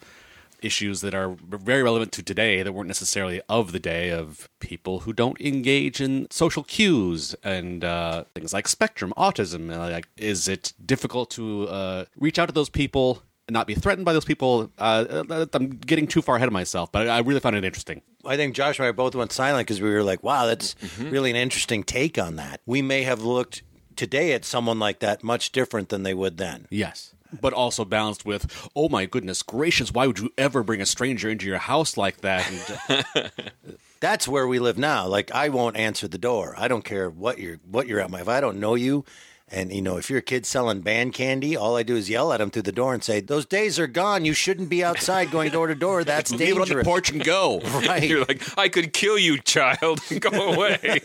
[0.63, 5.01] issues that are very relevant to today that weren't necessarily of the day of people
[5.01, 9.71] who don't engage in social cues and uh, things like spectrum, autism.
[9.71, 13.75] Uh, like, is it difficult to uh, reach out to those people and not be
[13.75, 14.71] threatened by those people?
[14.77, 15.23] Uh,
[15.53, 18.01] I'm getting too far ahead of myself, but I really found it interesting.
[18.25, 21.29] I think Josh and I both went silent because we were like, wow, that's really
[21.29, 22.61] an interesting take on that.
[22.65, 23.63] We may have looked
[23.95, 26.67] today at someone like that much different than they would then.
[26.69, 27.13] Yes.
[27.41, 31.29] But also balanced with, oh my goodness gracious, why would you ever bring a stranger
[31.29, 32.49] into your house like that?
[32.89, 33.31] And,
[33.99, 35.07] That's where we live now.
[35.07, 36.55] Like I won't answer the door.
[36.57, 39.05] I don't care what you're what you're at my if I don't know you
[39.53, 42.41] and you know if your kid's selling band candy, all I do is yell at
[42.41, 44.25] him through the door and say, "Those days are gone.
[44.25, 46.03] You shouldn't be outside going door to door.
[46.03, 47.61] That's leave it dangerous." on the porch and go.
[47.83, 48.03] Right.
[48.03, 49.99] You're like, I could kill you, child.
[50.19, 50.99] Go away.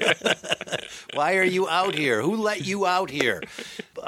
[1.13, 2.23] Why are you out here?
[2.23, 3.43] Who let you out here?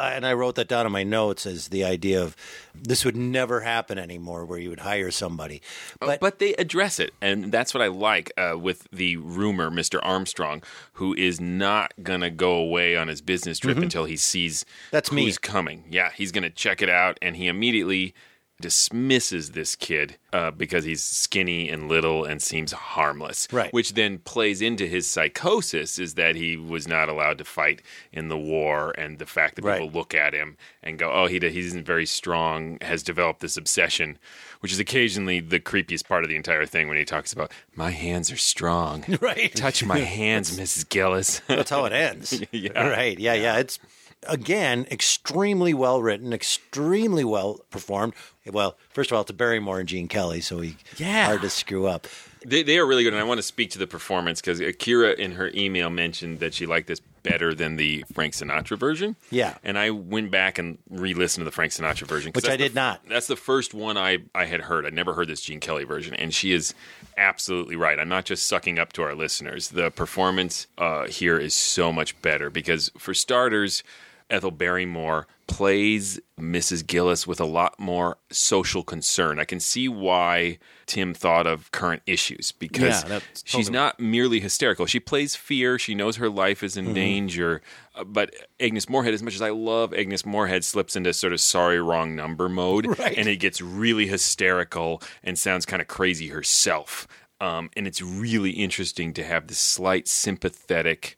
[0.00, 2.36] And I wrote that down in my notes as the idea of
[2.74, 5.60] this would never happen anymore, where you would hire somebody.
[5.98, 9.98] But, but they address it, and that's what I like uh, with the rumor, Mr.
[10.02, 10.62] Armstrong,
[10.94, 14.88] who is not gonna go away on his business trip until he sees Mm-hmm.
[14.90, 15.24] That's me.
[15.24, 15.84] who's coming.
[15.90, 18.14] Yeah, he's gonna check it out, and he immediately
[18.60, 23.48] dismisses this kid uh, because he's skinny and little and seems harmless.
[23.52, 23.72] Right.
[23.72, 28.28] Which then plays into his psychosis is that he was not allowed to fight in
[28.28, 31.60] the war, and the fact that people look at him and go, "Oh, he he
[31.60, 34.18] isn't very strong," has developed this obsession,
[34.60, 37.90] which is occasionally the creepiest part of the entire thing when he talks about my
[37.90, 39.04] hands are strong.
[39.20, 39.54] Right.
[39.54, 40.88] Touch my hands, Mrs.
[40.88, 41.40] Gillis.
[41.46, 42.42] That's how it ends.
[42.52, 42.88] Yeah.
[42.88, 43.18] Right.
[43.18, 43.58] Yeah, yeah.
[43.58, 43.78] It's
[44.26, 48.14] again extremely well written, extremely well performed.
[48.46, 51.26] Well, first of all, it's Barrymore and Gene Kelly, so he Yeah.
[51.26, 52.06] hard to screw up.
[52.44, 55.12] They, they are really good, and I want to speak to the performance because Akira
[55.12, 59.14] in her email mentioned that she liked this better than the Frank Sinatra version.
[59.30, 59.58] Yeah.
[59.62, 62.68] and I went back and re-listened to the Frank Sinatra version, Which I that's the
[62.68, 63.02] did not.
[63.06, 64.86] That's the first one I I had heard.
[64.86, 66.72] I never heard this Gene Kelly version, and she is
[67.18, 67.98] absolutely right.
[67.98, 69.68] I'm not just sucking up to our listeners.
[69.68, 73.82] The performance uh, here is so much better because, for starters,
[74.30, 76.86] Ethel Barrymore plays Mrs.
[76.86, 79.40] Gillis with a lot more social concern.
[79.40, 84.38] I can see why Tim thought of current issues because Yeah, she's totally- not merely
[84.40, 84.86] hysterical.
[84.86, 85.76] She plays fear.
[85.78, 86.94] She knows her life is in Mm-hmm.
[86.94, 87.62] danger.
[87.96, 91.40] Uh, but Agnes Moorehead, as much as I love Agnes Moorehead, slips into sort of
[91.40, 93.18] sorry wrong number mode, Right.
[93.18, 97.08] and it gets really hysterical and sounds kind of crazy herself.
[97.40, 101.16] Um, and it's really interesting to have this slight sympathetic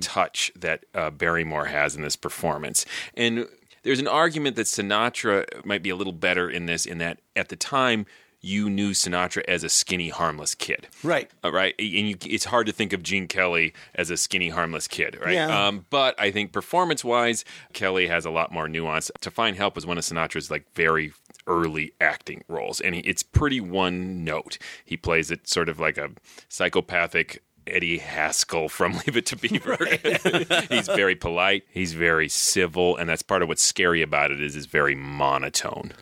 [0.00, 2.84] touch that uh, Barrymore has in this performance.
[3.14, 3.46] And
[3.82, 7.48] there's an argument that Sinatra might be a little better in this, in that at
[7.48, 8.06] the time,
[8.42, 10.88] you knew Sinatra as a skinny, harmless kid.
[11.02, 11.30] Right.
[11.44, 11.74] Uh, right.
[11.78, 15.34] And you, it's hard to think of Gene Kelly as a skinny, harmless kid, right?
[15.34, 15.66] Yeah.
[15.66, 17.44] Um, but I think performance wise,
[17.74, 19.10] Kelly has a lot more nuance.
[19.20, 21.12] To Find Help was one of Sinatra's like very
[21.50, 24.56] early acting roles, and he, it's pretty one note.
[24.84, 26.10] He plays it sort of like a
[26.48, 27.42] psychopathic.
[27.66, 29.76] Eddie Haskell from Leave It to Beaver.
[30.70, 31.62] he's very polite.
[31.70, 35.92] He's very civil, and that's part of what's scary about it is it's very monotone.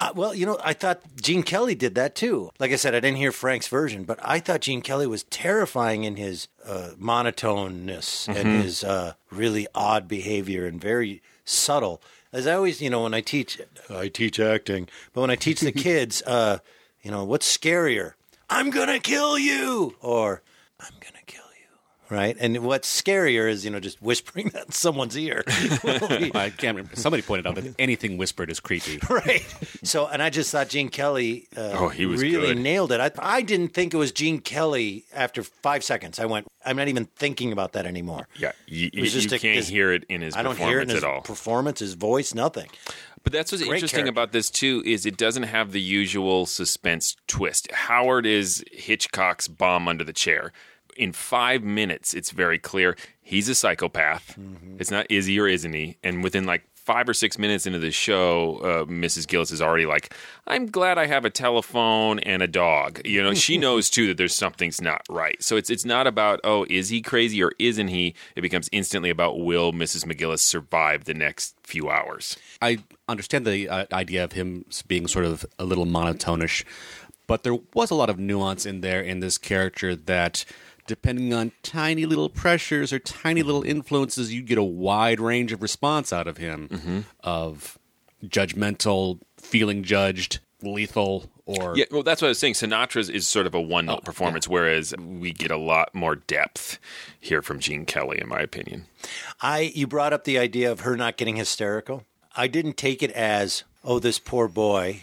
[0.00, 2.50] Uh, well, you know, I thought Gene Kelly did that too.
[2.60, 6.04] Like I said, I didn't hear Frank's version, but I thought Gene Kelly was terrifying
[6.04, 8.62] in his uh, monotoneness and Mhm.
[8.62, 12.00] his uh, really odd behavior and very subtle.
[12.32, 15.60] As I always, you know, when I teach, I teach acting, but when I teach
[15.60, 16.58] the kids, uh,
[17.02, 18.12] you know, what's scarier?
[18.50, 20.42] I'm gonna kill you, or
[20.80, 21.78] I'm gonna kill you,
[22.10, 22.36] right?
[22.38, 25.44] And what's scarier is, you know, just whispering that in someone's ear.
[25.48, 26.96] I can't remember.
[26.96, 28.98] Somebody pointed out that anything whispered is creepy.
[29.10, 29.44] right.
[29.82, 32.58] So, and I just thought Gene Kelly uh, Oh, he was really good.
[32.58, 33.00] nailed it.
[33.00, 36.18] I, I didn't think it was Gene Kelly after five seconds.
[36.18, 38.28] I went, I'm not even thinking about that anymore.
[38.38, 40.70] Yeah, you, was you just a- can't his- hear it in his I don't performance
[40.70, 41.20] hear it in his at all.
[41.22, 42.68] performance, his voice, nothing.
[43.22, 44.10] But that's what's Great interesting character.
[44.12, 47.68] about this too is it doesn't have the usual suspense twist.
[47.72, 50.52] Howard is Hitchcock's bomb under the chair.
[50.96, 54.36] In five minutes, it's very clear he's a psychopath.
[54.38, 54.76] Mm-hmm.
[54.78, 55.96] It's not is he or isn't he?
[56.02, 59.26] And within like five or six minutes into the show, uh, Mrs.
[59.26, 60.14] Gillis is already like,
[60.46, 64.16] "I'm glad I have a telephone and a dog." You know, she knows too that
[64.16, 65.42] there's something's not right.
[65.42, 68.14] So it's it's not about oh, is he crazy or isn't he?
[68.36, 70.04] It becomes instantly about will Mrs.
[70.04, 72.36] McGillis survive the next few hours.
[72.62, 72.78] I
[73.08, 76.64] understand the uh, idea of him being sort of a little monotonish,
[77.26, 80.44] but there was a lot of nuance in there in this character that,
[80.86, 85.62] depending on tiny little pressures or tiny little influences, you get a wide range of
[85.62, 87.00] response out of him mm-hmm.
[87.20, 87.78] of
[88.24, 92.54] judgmental, feeling judged, lethal, or Yeah, well, that's what I was saying.
[92.54, 96.16] Sinatra's is sort of a one note oh, performance, whereas we get a lot more
[96.16, 96.78] depth
[97.20, 98.86] here from Gene Kelly, in my opinion.
[99.40, 102.04] I you brought up the idea of her not getting hysterical.
[102.36, 105.02] I didn't take it as oh this poor boy.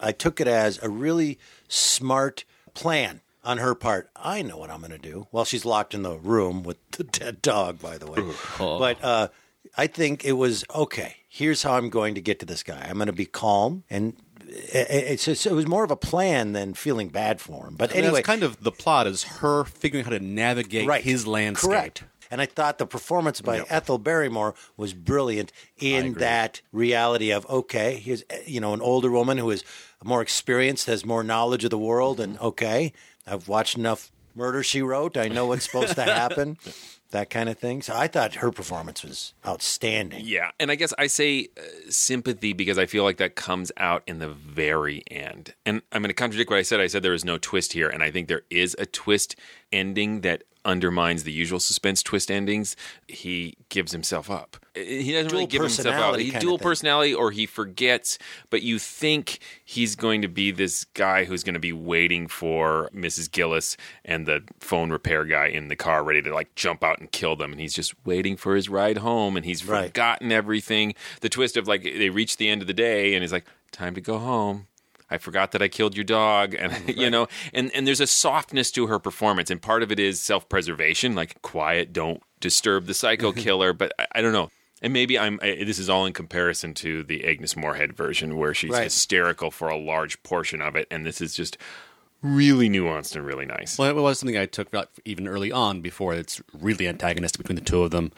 [0.00, 4.10] I took it as a really smart plan on her part.
[4.16, 5.26] I know what I'm going to do.
[5.30, 8.22] While she's locked in the room with the dead dog, by the way.
[8.58, 9.28] But uh,
[9.76, 11.16] I think it was okay.
[11.28, 12.86] Here's how I'm going to get to this guy.
[12.88, 14.14] I'm going to be calm, and
[14.46, 17.74] it, it's just, it was more of a plan than feeling bad for him.
[17.76, 20.24] But I mean, anyway, that's kind of the plot is her figuring out how to
[20.24, 21.02] navigate Right.
[21.02, 21.70] his landscape.
[21.70, 22.04] Correct.
[22.30, 27.96] And I thought the performance by Ethel Barrymore was brilliant in that reality of okay,
[27.96, 29.62] here's you know an older woman who is
[30.02, 32.94] more experienced, has more knowledge of the world, and okay,
[33.26, 35.16] I've watched enough Murder She Wrote.
[35.16, 36.58] I know what's supposed to happen,
[37.10, 37.82] that kind of thing.
[37.82, 40.22] So I thought her performance was outstanding.
[40.24, 44.02] Yeah, and I guess I say uh, sympathy because I feel like that comes out
[44.06, 45.54] in the very end.
[45.66, 46.80] And I'm going to contradict what I said.
[46.80, 49.36] I said there is no twist here, and I think there is a twist
[49.70, 52.76] ending that undermines the usual suspense twist endings.
[53.08, 54.56] He gives himself up.
[54.74, 56.18] He doesn't really give himself up.
[56.18, 58.18] He dual personality, or he forgets.
[58.48, 62.88] But you think he's going to be this guy who's going to be waiting for
[62.94, 63.30] Mrs.
[63.30, 67.10] Gillis and the phone repair guy in the car, ready to like jump out and
[67.12, 69.86] kill them, and he's just waiting for his ride home, and he's Right.
[69.88, 70.94] forgotten everything.
[71.20, 73.94] The twist of like they reach the end of the day, and he's like, "Time
[73.94, 74.66] to go home."
[75.12, 78.70] I forgot that I killed your dog, and you know, and and there's a softness
[78.72, 82.94] to her performance, and part of it is self preservation, like quiet, don't disturb the
[82.94, 83.72] psycho killer.
[83.72, 84.48] But I, I don't know,
[84.80, 85.38] and maybe I'm.
[85.42, 88.84] I, this is all in comparison to the Agnes Moorehead version, where she's Right.
[88.84, 91.58] hysterical for a large portion of it, and this is just
[92.22, 93.76] really nuanced and really nice.
[93.78, 94.68] Well, it was something I took
[95.04, 98.12] even early on before it's really antagonistic between the two of them.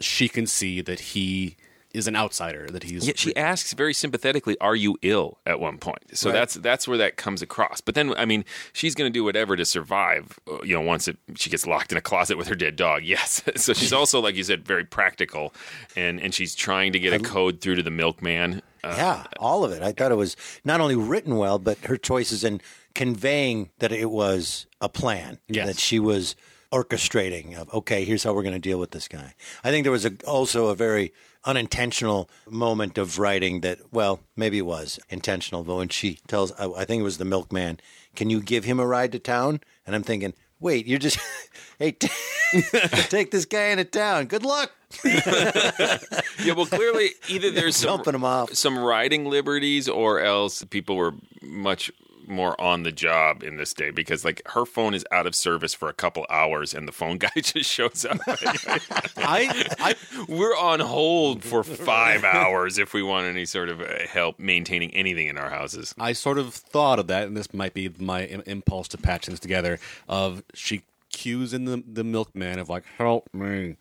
[0.00, 1.56] She can see that he
[1.96, 5.78] is an outsider, that he's Yeah, she asks very sympathetically, "Are you ill?" At one
[5.78, 6.34] point, so Right.
[6.38, 7.80] that's that's where that comes across.
[7.80, 10.38] But then, I mean, she's going to do whatever to survive.
[10.50, 13.02] uh, You know, once it, she gets locked in a closet with her dead dog.
[13.16, 15.52] Yes, so she's also, like you said, very practical,
[15.96, 18.62] and and she's trying to get a code through to the milkman.
[18.84, 19.82] Uh, yeah, all of it.
[19.82, 22.60] I thought it was not only written well, but her choices in
[22.94, 25.38] conveying that it was a plan.
[25.48, 25.66] Yes.
[25.66, 26.36] That she was
[26.72, 29.34] orchestrating of, okay, here's how we're going to deal with this guy.
[29.64, 31.12] I think there was a, also a very
[31.46, 36.66] unintentional moment of writing that, well, maybe it was intentional, but when she tells, I,
[36.66, 37.80] I think it was the milkman,
[38.14, 39.60] can you give him a ride to town?
[39.86, 41.18] And I'm thinking, wait, you're just,
[41.78, 42.08] hey, t-
[43.08, 44.26] take this guy into town.
[44.26, 44.72] Good luck.
[45.04, 48.54] yeah, well, clearly either there's some, Jumping him off.
[48.54, 51.90] some riding liberties, or else people were much
[52.28, 55.74] more on the job in this day because like her phone is out of service
[55.74, 58.18] for a couple hours and the phone guy just shows up.
[58.26, 59.94] I, I
[60.28, 64.94] We're on hold for five hours if we want any sort of uh, help maintaining
[64.94, 65.94] anything in our houses.
[65.98, 69.26] I sort of thought of that, and this might be my im- impulse to patch
[69.26, 69.78] things together.
[70.08, 73.76] Of she cues in the the milkman of like, "Help me."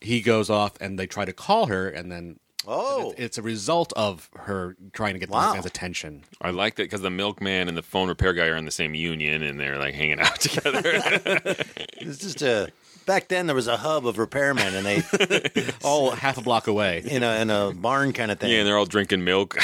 [0.00, 2.38] He goes off, and they try to call her, and then
[2.70, 3.10] Oh.
[3.16, 5.40] it- it's a result of her trying to get Wow.
[5.40, 6.24] the milkman's attention.
[6.40, 8.94] I like that because the milkman and the phone repair guy are in the same
[8.94, 10.82] union and they're like hanging out together.
[12.00, 12.70] It's just a.
[13.06, 17.02] Back then, there was a hub of repairmen, and they All half a block away.
[17.06, 18.50] in a in a barn kind of thing.
[18.50, 19.56] yeah, and they're all drinking milk.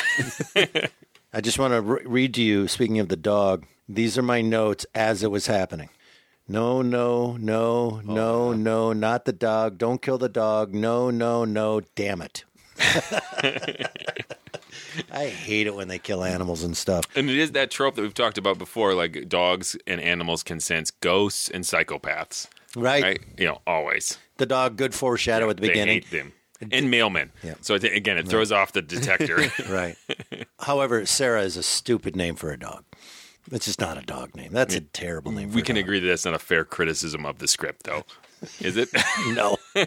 [1.33, 2.69] I just want to re- read to you.
[2.69, 5.91] Speaking of the dog, these are my notes as it was happening.
[6.49, 9.79] No, no, no, no, oh, no, not the dog.
[9.79, 10.75] Don't kill the dog.
[10.75, 11.81] No, no, no.
[11.95, 12.45] Damn it.
[15.11, 17.05] I hate it when they kill animals and stuff.
[17.17, 20.61] and it is that trope that we've talked about before like dogs and animals can
[20.61, 22.49] sense ghosts and psychopaths.
[22.77, 23.03] Right.
[23.03, 23.21] Right?
[23.39, 24.19] You know, always.
[24.37, 25.87] The dog, good foreshadow at the beginning.
[25.87, 26.33] They hate them.
[26.61, 27.31] And mailmen.
[27.43, 27.55] Yeah.
[27.61, 29.39] So again, it throws off the detector.
[29.69, 29.97] Right.
[30.61, 32.85] However, Sarah is a stupid name for a dog.
[33.51, 34.53] It's just not a dog name.
[34.53, 35.51] That's a terrible name.
[35.51, 35.85] For we can dog.
[35.85, 38.05] agree that that's not a fair criticism of the script, though.
[38.61, 38.89] Is it?
[39.35, 39.57] No.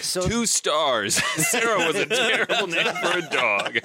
[0.00, 1.14] so Two stars.
[1.36, 3.78] Sarah was a terrible name for a dog.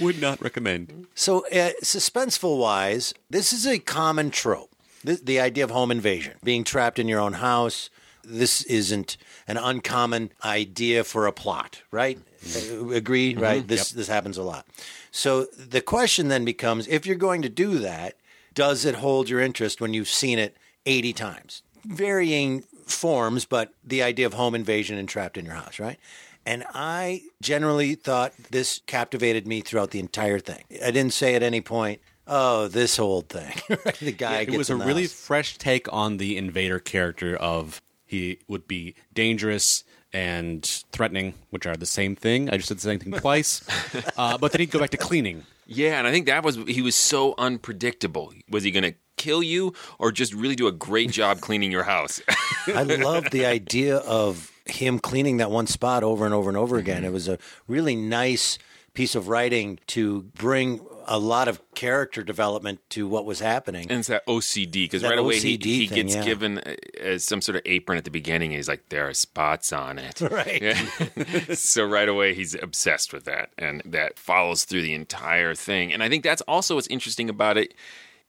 [0.00, 1.06] Would not recommend.
[1.14, 4.70] So, uh, suspenseful wise, this is a common trope.
[5.04, 7.90] The, the idea of home invasion, being trapped in your own house.
[8.24, 9.16] This isn't
[9.46, 12.18] an uncommon idea for a plot, right?
[12.44, 13.66] Uh, Agree, right?
[13.66, 14.66] This this happens a lot.
[15.10, 18.16] So the question then becomes: if you're going to do that,
[18.54, 20.56] does it hold your interest when you've seen it
[20.88, 21.62] 80 times?
[21.84, 25.98] Varying forms, but the idea of home invasion and trapped in your house, right?
[26.46, 30.64] And I generally thought this captivated me throughout the entire thing.
[30.84, 33.52] I didn't say at any point, "Oh, this old thing."
[34.00, 35.12] the guy it gets was a really house.
[35.12, 41.76] fresh take on the invader character of he would be dangerous and threatening, which are
[41.76, 42.48] the same thing.
[42.48, 43.62] I just said the same thing twice.
[44.16, 45.44] uh, but then he'd go back to cleaning.
[45.66, 48.32] Yeah, and I think that was he was so unpredictable.
[48.48, 51.84] Was he going to kill you or just really do a great job cleaning your
[51.84, 52.22] house?
[52.66, 56.76] I love the idea of him cleaning that one spot over and over and over
[56.76, 57.04] again.
[57.04, 58.58] It was a really nice
[58.94, 63.86] piece of writing to bring a lot of character development to what was happening.
[63.88, 66.24] And it's that OCD because right away he, he thing, gets yeah.
[66.24, 68.50] given uh, some sort of apron at the beginning.
[68.50, 70.60] And he's like, "There are spots on it." Right.
[70.60, 71.54] Yeah.
[71.54, 75.92] so right away he's obsessed with that, and that follows through the entire thing.
[75.92, 77.72] And I think that's also what's interesting about it.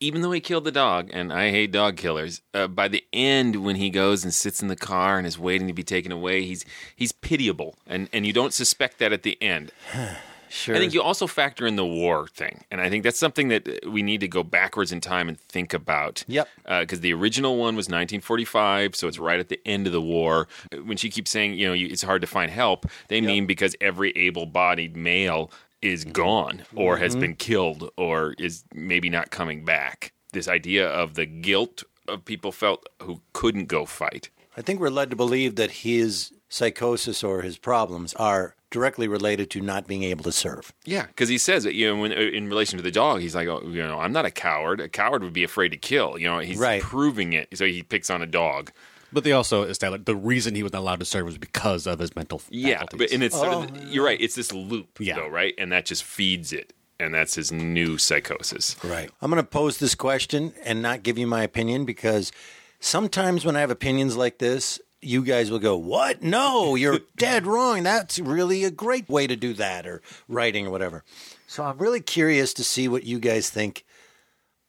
[0.01, 3.57] Even though he killed the dog, and I hate dog killers, uh, by the end
[3.57, 6.45] when he goes and sits in the car and is waiting to be taken away,
[6.45, 6.63] he's
[6.95, 9.71] he's pitiable, and and you don't suspect that at the end.
[10.51, 10.75] Sure.
[10.75, 13.67] I think you also factor in the war thing, and I think that's something that
[13.67, 16.25] uh, we need to go backwards in time and think about.
[16.27, 16.49] Yep.
[16.79, 20.47] Because the original one was 1945, so it's right at the end of the war.
[20.83, 23.75] When she keeps saying, you know, you, it's hard to find help, they mean because
[23.79, 25.51] every able-bodied male
[25.81, 27.21] is gone or has mm-hmm.
[27.21, 30.13] been killed or is maybe not coming back.
[30.33, 34.29] This idea of the guilt of people felt who couldn't go fight.
[34.57, 39.49] I think we're led to believe that his psychosis or his problems are directly related
[39.51, 40.73] to not being able to serve.
[40.85, 43.47] Yeah, because he says that You know, when, in relation to the dog, he's like,
[43.47, 44.79] oh, you know, I'm not a coward.
[44.79, 46.19] A coward would be afraid to kill.
[46.19, 46.81] You know, he's Right.
[46.81, 47.57] proving it.
[47.57, 48.71] So he picks on a dog.
[49.11, 51.99] But they also established the reason he was not allowed to serve was because of
[51.99, 53.07] his mental Yeah, faculties.
[53.07, 54.19] but and it's sort of oh, you're right.
[54.21, 55.15] It's this loop, Yeah.
[55.15, 55.53] though, right?
[55.57, 58.75] And that just feeds it, and that's his new psychosis.
[58.83, 59.09] Right.
[59.21, 62.31] I'm going to pose this question and not give you my opinion because
[62.79, 66.21] sometimes when I have opinions like this, you guys will go, What?
[66.21, 67.83] No, you're dead wrong.
[67.83, 71.03] That's really a great way to do that, or writing or whatever.
[71.47, 73.85] So I'm really curious to see what you guys think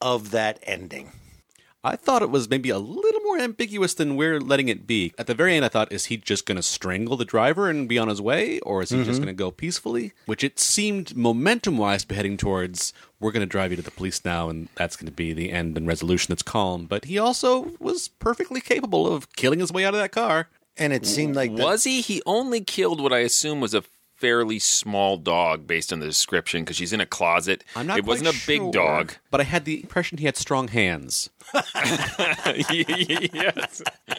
[0.01, 1.13] of that ending.
[1.83, 5.15] I thought it was maybe a little more ambiguous than we're letting it be.
[5.19, 7.89] At the very end, I thought, is he just going to strangle the driver and
[7.89, 9.17] be on his way, or is he just mm-hmm.
[9.19, 10.13] going to go peacefully?
[10.27, 13.83] Which it seemed momentum wise to be heading towards, we're going to drive you to
[13.83, 16.85] the police now, and that's going to be the end and resolution that's calm.
[16.85, 20.49] But he also was perfectly capable of killing his way out of that car.
[20.77, 22.03] And it seemed like the- Was he?
[22.03, 23.85] He only killed what I assume was a
[24.21, 27.65] fairly small dog, based on the description, because she's in a closet.
[27.75, 29.15] I'm not it wasn't quite a big dog.
[29.31, 31.31] But I had the impression he had strong hands.
[31.55, 31.63] yes,
[34.05, 34.13] I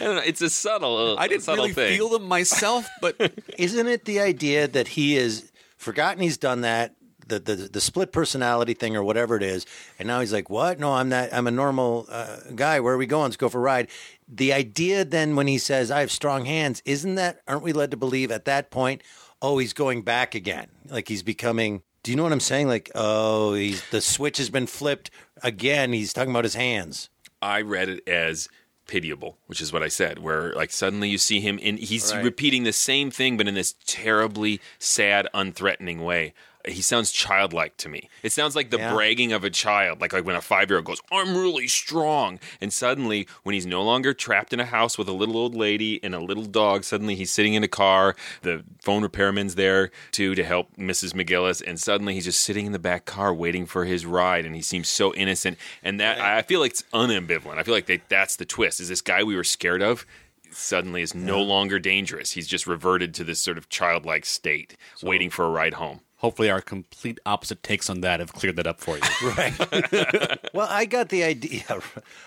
[0.00, 0.22] don't know.
[0.24, 1.16] It's a subtle.
[1.18, 1.96] I didn't subtle really thing.
[1.96, 3.16] feel them myself, but
[3.58, 6.94] isn't it the idea that he has forgotten he's done that
[7.28, 9.66] the, the the split personality thing or whatever it is
[9.98, 12.98] and now he's like what no i'm not i'm a normal uh, guy where are
[12.98, 13.88] we going let's go for a ride
[14.28, 17.90] the idea then when he says i have strong hands isn't that aren't we led
[17.90, 19.02] to believe at that point
[19.42, 22.68] oh he's going back again like he's becoming Do you know what I'm saying?
[22.68, 25.10] Like, oh, he's, the switch has been flipped
[25.42, 25.92] again.
[25.92, 27.10] He's talking about his hands.
[27.42, 28.48] I read it as
[28.86, 32.22] pitiable, which is what I said, where like suddenly you see him and he's Right.
[32.24, 36.32] repeating the same thing, but in this terribly sad, unthreatening way.
[36.66, 38.08] He sounds childlike to me.
[38.22, 38.92] It sounds like the Yeah.
[38.92, 42.40] bragging of a child, like like when a five year old goes, "I'm really strong,"
[42.60, 46.00] and suddenly when he's no longer trapped in a house with a little old lady
[46.02, 48.16] and a little dog, suddenly he's sitting in a car.
[48.42, 51.12] The phone repairman's there too to help Mrs.
[51.14, 54.56] McGillis, and suddenly he's just sitting in the back car waiting for his ride, and
[54.56, 55.58] he seems so innocent.
[55.84, 57.58] And that I feel like it's unambivalent.
[57.58, 58.80] I feel like they, that's the twist.
[58.80, 60.04] Is this guy we were scared of?
[60.50, 62.32] Suddenly is no longer dangerous.
[62.32, 66.00] He's just reverted to this sort of childlike state, waiting for a ride home.
[66.26, 69.02] Hopefully, our complete opposite takes on that have cleared that up for you.
[69.22, 70.50] Right.
[70.52, 71.62] well, I got the idea.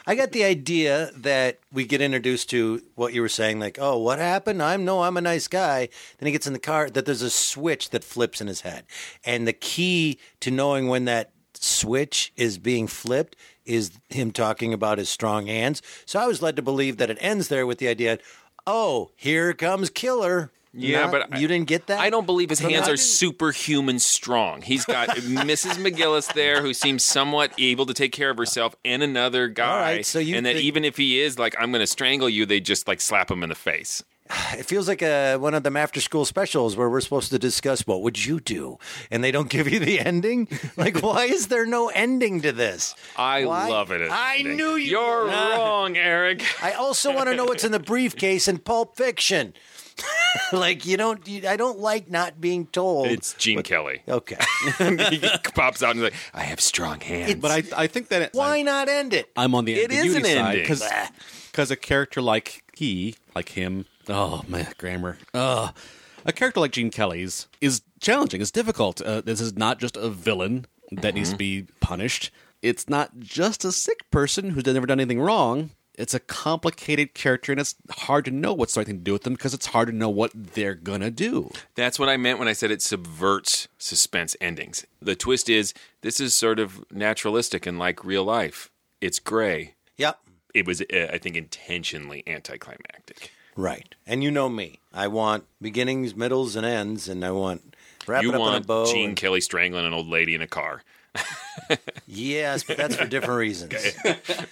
[0.08, 3.98] I got the idea that we get introduced to what you were saying, like, oh,
[3.98, 4.64] what happened?
[4.64, 5.90] I'm no, I'm a nice guy.
[6.18, 6.90] Then he gets in the car.
[6.90, 8.86] That there's a switch that flips in his head,
[9.26, 13.36] and the key to knowing when that switch is being flipped
[13.66, 15.82] is him talking about his strong hands.
[16.06, 18.20] So I was led to believe that it ends there with the idea,
[18.66, 20.54] oh, here comes killer.
[20.74, 22.00] Yeah, Not- but I- you didn't get that.
[22.00, 24.62] I don't believe his hands are superhuman strong.
[24.62, 25.78] He's got Mrs.
[25.84, 29.96] McGillis there, who seems somewhat able to take care of herself, and another guy.
[29.96, 32.30] Right, so you and that think- even if he is like, I'm going to strangle
[32.30, 34.04] you, they just like slap him in the face.
[34.56, 37.88] It feels like a, one of them after school specials where we're supposed to discuss
[37.88, 38.78] what would you do,
[39.10, 40.48] and they don't give you the ending.
[40.78, 42.94] Like, why is there no ending to this?
[43.18, 43.68] I Why?
[43.70, 44.08] love it.
[44.12, 44.92] I knew you.
[44.92, 46.44] You're wrong, Eric.
[46.64, 49.54] I also want to know what's in the briefcase in Pulp Fiction.
[50.54, 51.26] like, you don't.
[51.28, 53.08] You, I don't like not being told.
[53.08, 54.02] It's Gene Kelly.
[54.08, 54.38] okay.
[54.78, 55.22] he
[55.54, 57.36] pops out and he's like, I have strong hands.
[57.36, 59.30] but I, I think that it, why not end it?
[59.36, 60.64] I'm on the It is ambiguity an side ending.
[60.64, 60.84] because
[61.52, 65.18] because a character like he, like him, oh man, grammar.
[65.34, 65.76] Ugh.
[66.26, 68.42] A character like Gene Kelly's is challenging.
[68.42, 69.02] It's difficult.
[69.02, 72.32] Uh, this is not just a villain that needs to be punished.
[72.62, 75.72] It's not just a sick person who's never done anything wrong.
[76.00, 79.12] It's a complicated character, and it's hard to know what's the right thing to do
[79.12, 81.52] with them because it's hard to know what they're gonna do.
[81.76, 84.86] That's what I meant when I said it subverts suspense endings.
[85.02, 88.72] The twist is this is sort of naturalistic and like real life.
[89.02, 89.74] It's gray.
[89.98, 90.20] Yep.
[90.54, 93.32] It was, uh, I think, intentionally anticlimactic.
[93.58, 93.94] Right.
[94.08, 94.80] And you know me.
[94.94, 97.76] I want beginnings, middles, and ends, and I want
[98.08, 98.86] wrap you it up in a want bow.
[98.86, 100.82] Gene and- Kelly strangling an old lady in a car.
[102.08, 103.74] yes, but that's for different reasons.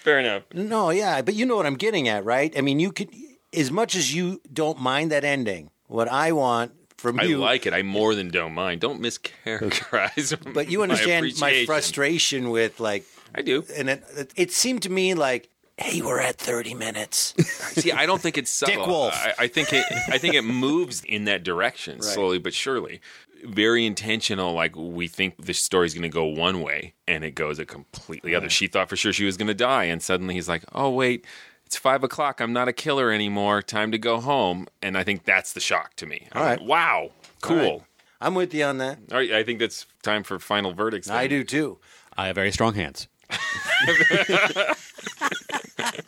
[0.03, 0.43] Fair enough.
[0.53, 2.55] No, yeah, but you know what I'm getting at, right?
[2.57, 3.09] I mean, you could,
[3.53, 7.47] as much as you don't mind that ending, what I want from I you, I
[7.47, 7.73] like it.
[7.73, 8.81] I more than don't mind.
[8.81, 10.53] Don't mischaracterize.
[10.53, 11.65] but you understand my, appreciation.
[11.65, 13.05] frustration with like,
[13.35, 13.63] I do.
[13.75, 17.35] and it, it, it seemed to me like, hey, we're at 30 minutes.
[17.79, 18.75] See, I don't think it's subtle.
[18.77, 19.13] Dick Wolf.
[19.13, 19.85] I, I think it.
[20.09, 22.99] I think it moves in that direction slowly but surely.
[23.45, 24.53] Very intentional.
[24.53, 28.35] Like we think the story's going to go one way, and it goes a completely
[28.35, 28.49] other.
[28.49, 31.25] She thought for sure she was going to die, and suddenly he's like, "Oh wait,
[31.65, 32.41] it's five o'clock.
[32.41, 33.61] I'm not a killer anymore.
[33.61, 36.27] Time to go home." And I think that's the shock to me.
[36.31, 37.11] I'm All like, wow,
[37.41, 37.59] cool.
[37.59, 37.81] All right.
[38.19, 38.97] I'm with you on that.
[39.11, 41.09] All right, I think that's time for final verdicts.
[41.09, 41.77] I do too.
[42.17, 43.07] I have very strong hands.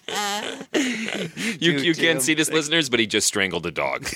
[0.74, 4.08] You, do you can't see this, listeners, but he just strangled a dog.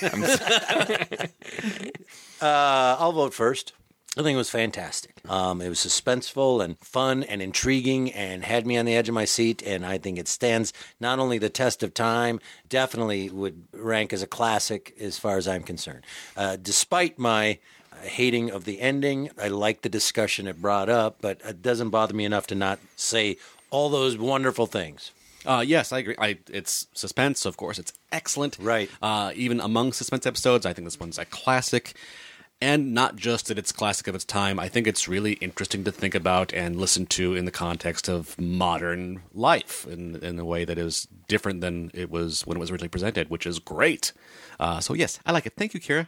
[2.44, 3.72] Uh, I'll vote first.
[4.18, 5.14] I think it was fantastic.
[5.30, 9.14] Um, it was suspenseful and fun and intriguing and had me on the edge of
[9.14, 9.62] my seat.
[9.62, 14.22] And I think it stands not only the test of time, definitely would rank as
[14.22, 16.04] a classic as far as I'm concerned.
[16.36, 17.58] Uh, despite my
[18.02, 22.12] hating of the ending, I like the discussion it brought up, but it doesn't bother
[22.12, 23.38] me enough to not say
[23.70, 25.12] all those wonderful things.
[25.46, 26.16] Uh, yes, I agree.
[26.18, 27.78] I, it's suspense, of course.
[27.78, 28.58] It's excellent.
[28.60, 28.90] Right.
[29.02, 31.94] Uh, even among suspense episodes, I think this one's a classic.
[32.60, 35.92] And not just that it's classic of its time, I think it's really interesting to
[35.92, 40.64] think about and listen to in the context of modern life in, in a way
[40.64, 44.12] that is different than it was when it was originally presented, which is great.
[44.58, 45.54] Uh, so, yes, I like it.
[45.56, 46.06] Thank you, Keara.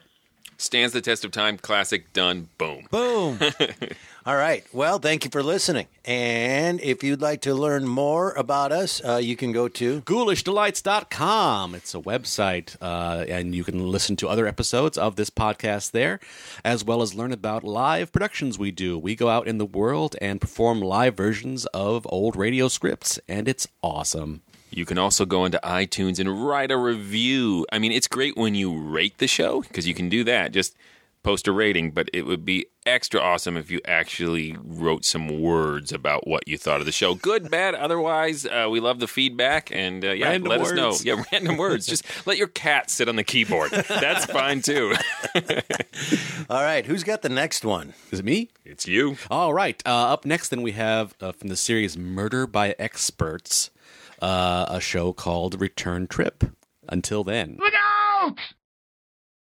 [0.59, 1.59] Stands the test of time.
[1.59, 2.13] Classic.
[2.13, 2.49] Done.
[2.59, 2.87] Boom.
[2.91, 3.39] Boom.
[4.27, 4.65] All right.
[4.73, 5.87] Well, thank you for listening.
[6.05, 11.75] And if you'd like to learn more about us, uh, you can go to ghoulishdelights.com.
[11.77, 16.19] It's a website, uh, and you can listen to other episodes of this podcast there,
[16.65, 18.99] as well as learn about live productions we do.
[18.99, 23.47] We go out in the world and perform live versions of old radio scripts, and
[23.47, 24.43] it's awesome.
[24.71, 27.67] You can also go into iTunes and write a review.
[27.73, 30.53] I mean, it's great when you rate the show because you can do that.
[30.53, 30.77] Just
[31.23, 35.91] post a rating, but it would be extra awesome if you actually wrote some words
[35.93, 37.17] about what you thought of the show.
[37.17, 38.47] Good, bad, otherwise.
[38.47, 40.89] Uh, we love the feedback, and uh, yeah, Random let us know.
[40.91, 41.05] words.
[41.05, 41.85] Yeah, random words.
[41.87, 43.73] Just let your cat sit on the keyboard.
[43.73, 44.95] That's fine too.
[46.49, 47.95] All right, who's got the next one?
[48.13, 48.51] Is it me?
[48.65, 49.17] it's you.
[49.31, 49.83] All right.
[49.85, 53.71] Uh, up next, then we have uh, from the series Murder by Experts,
[54.23, 56.45] uh, a show called Return Trip.
[56.89, 57.57] Until then.
[57.59, 58.39] Look out!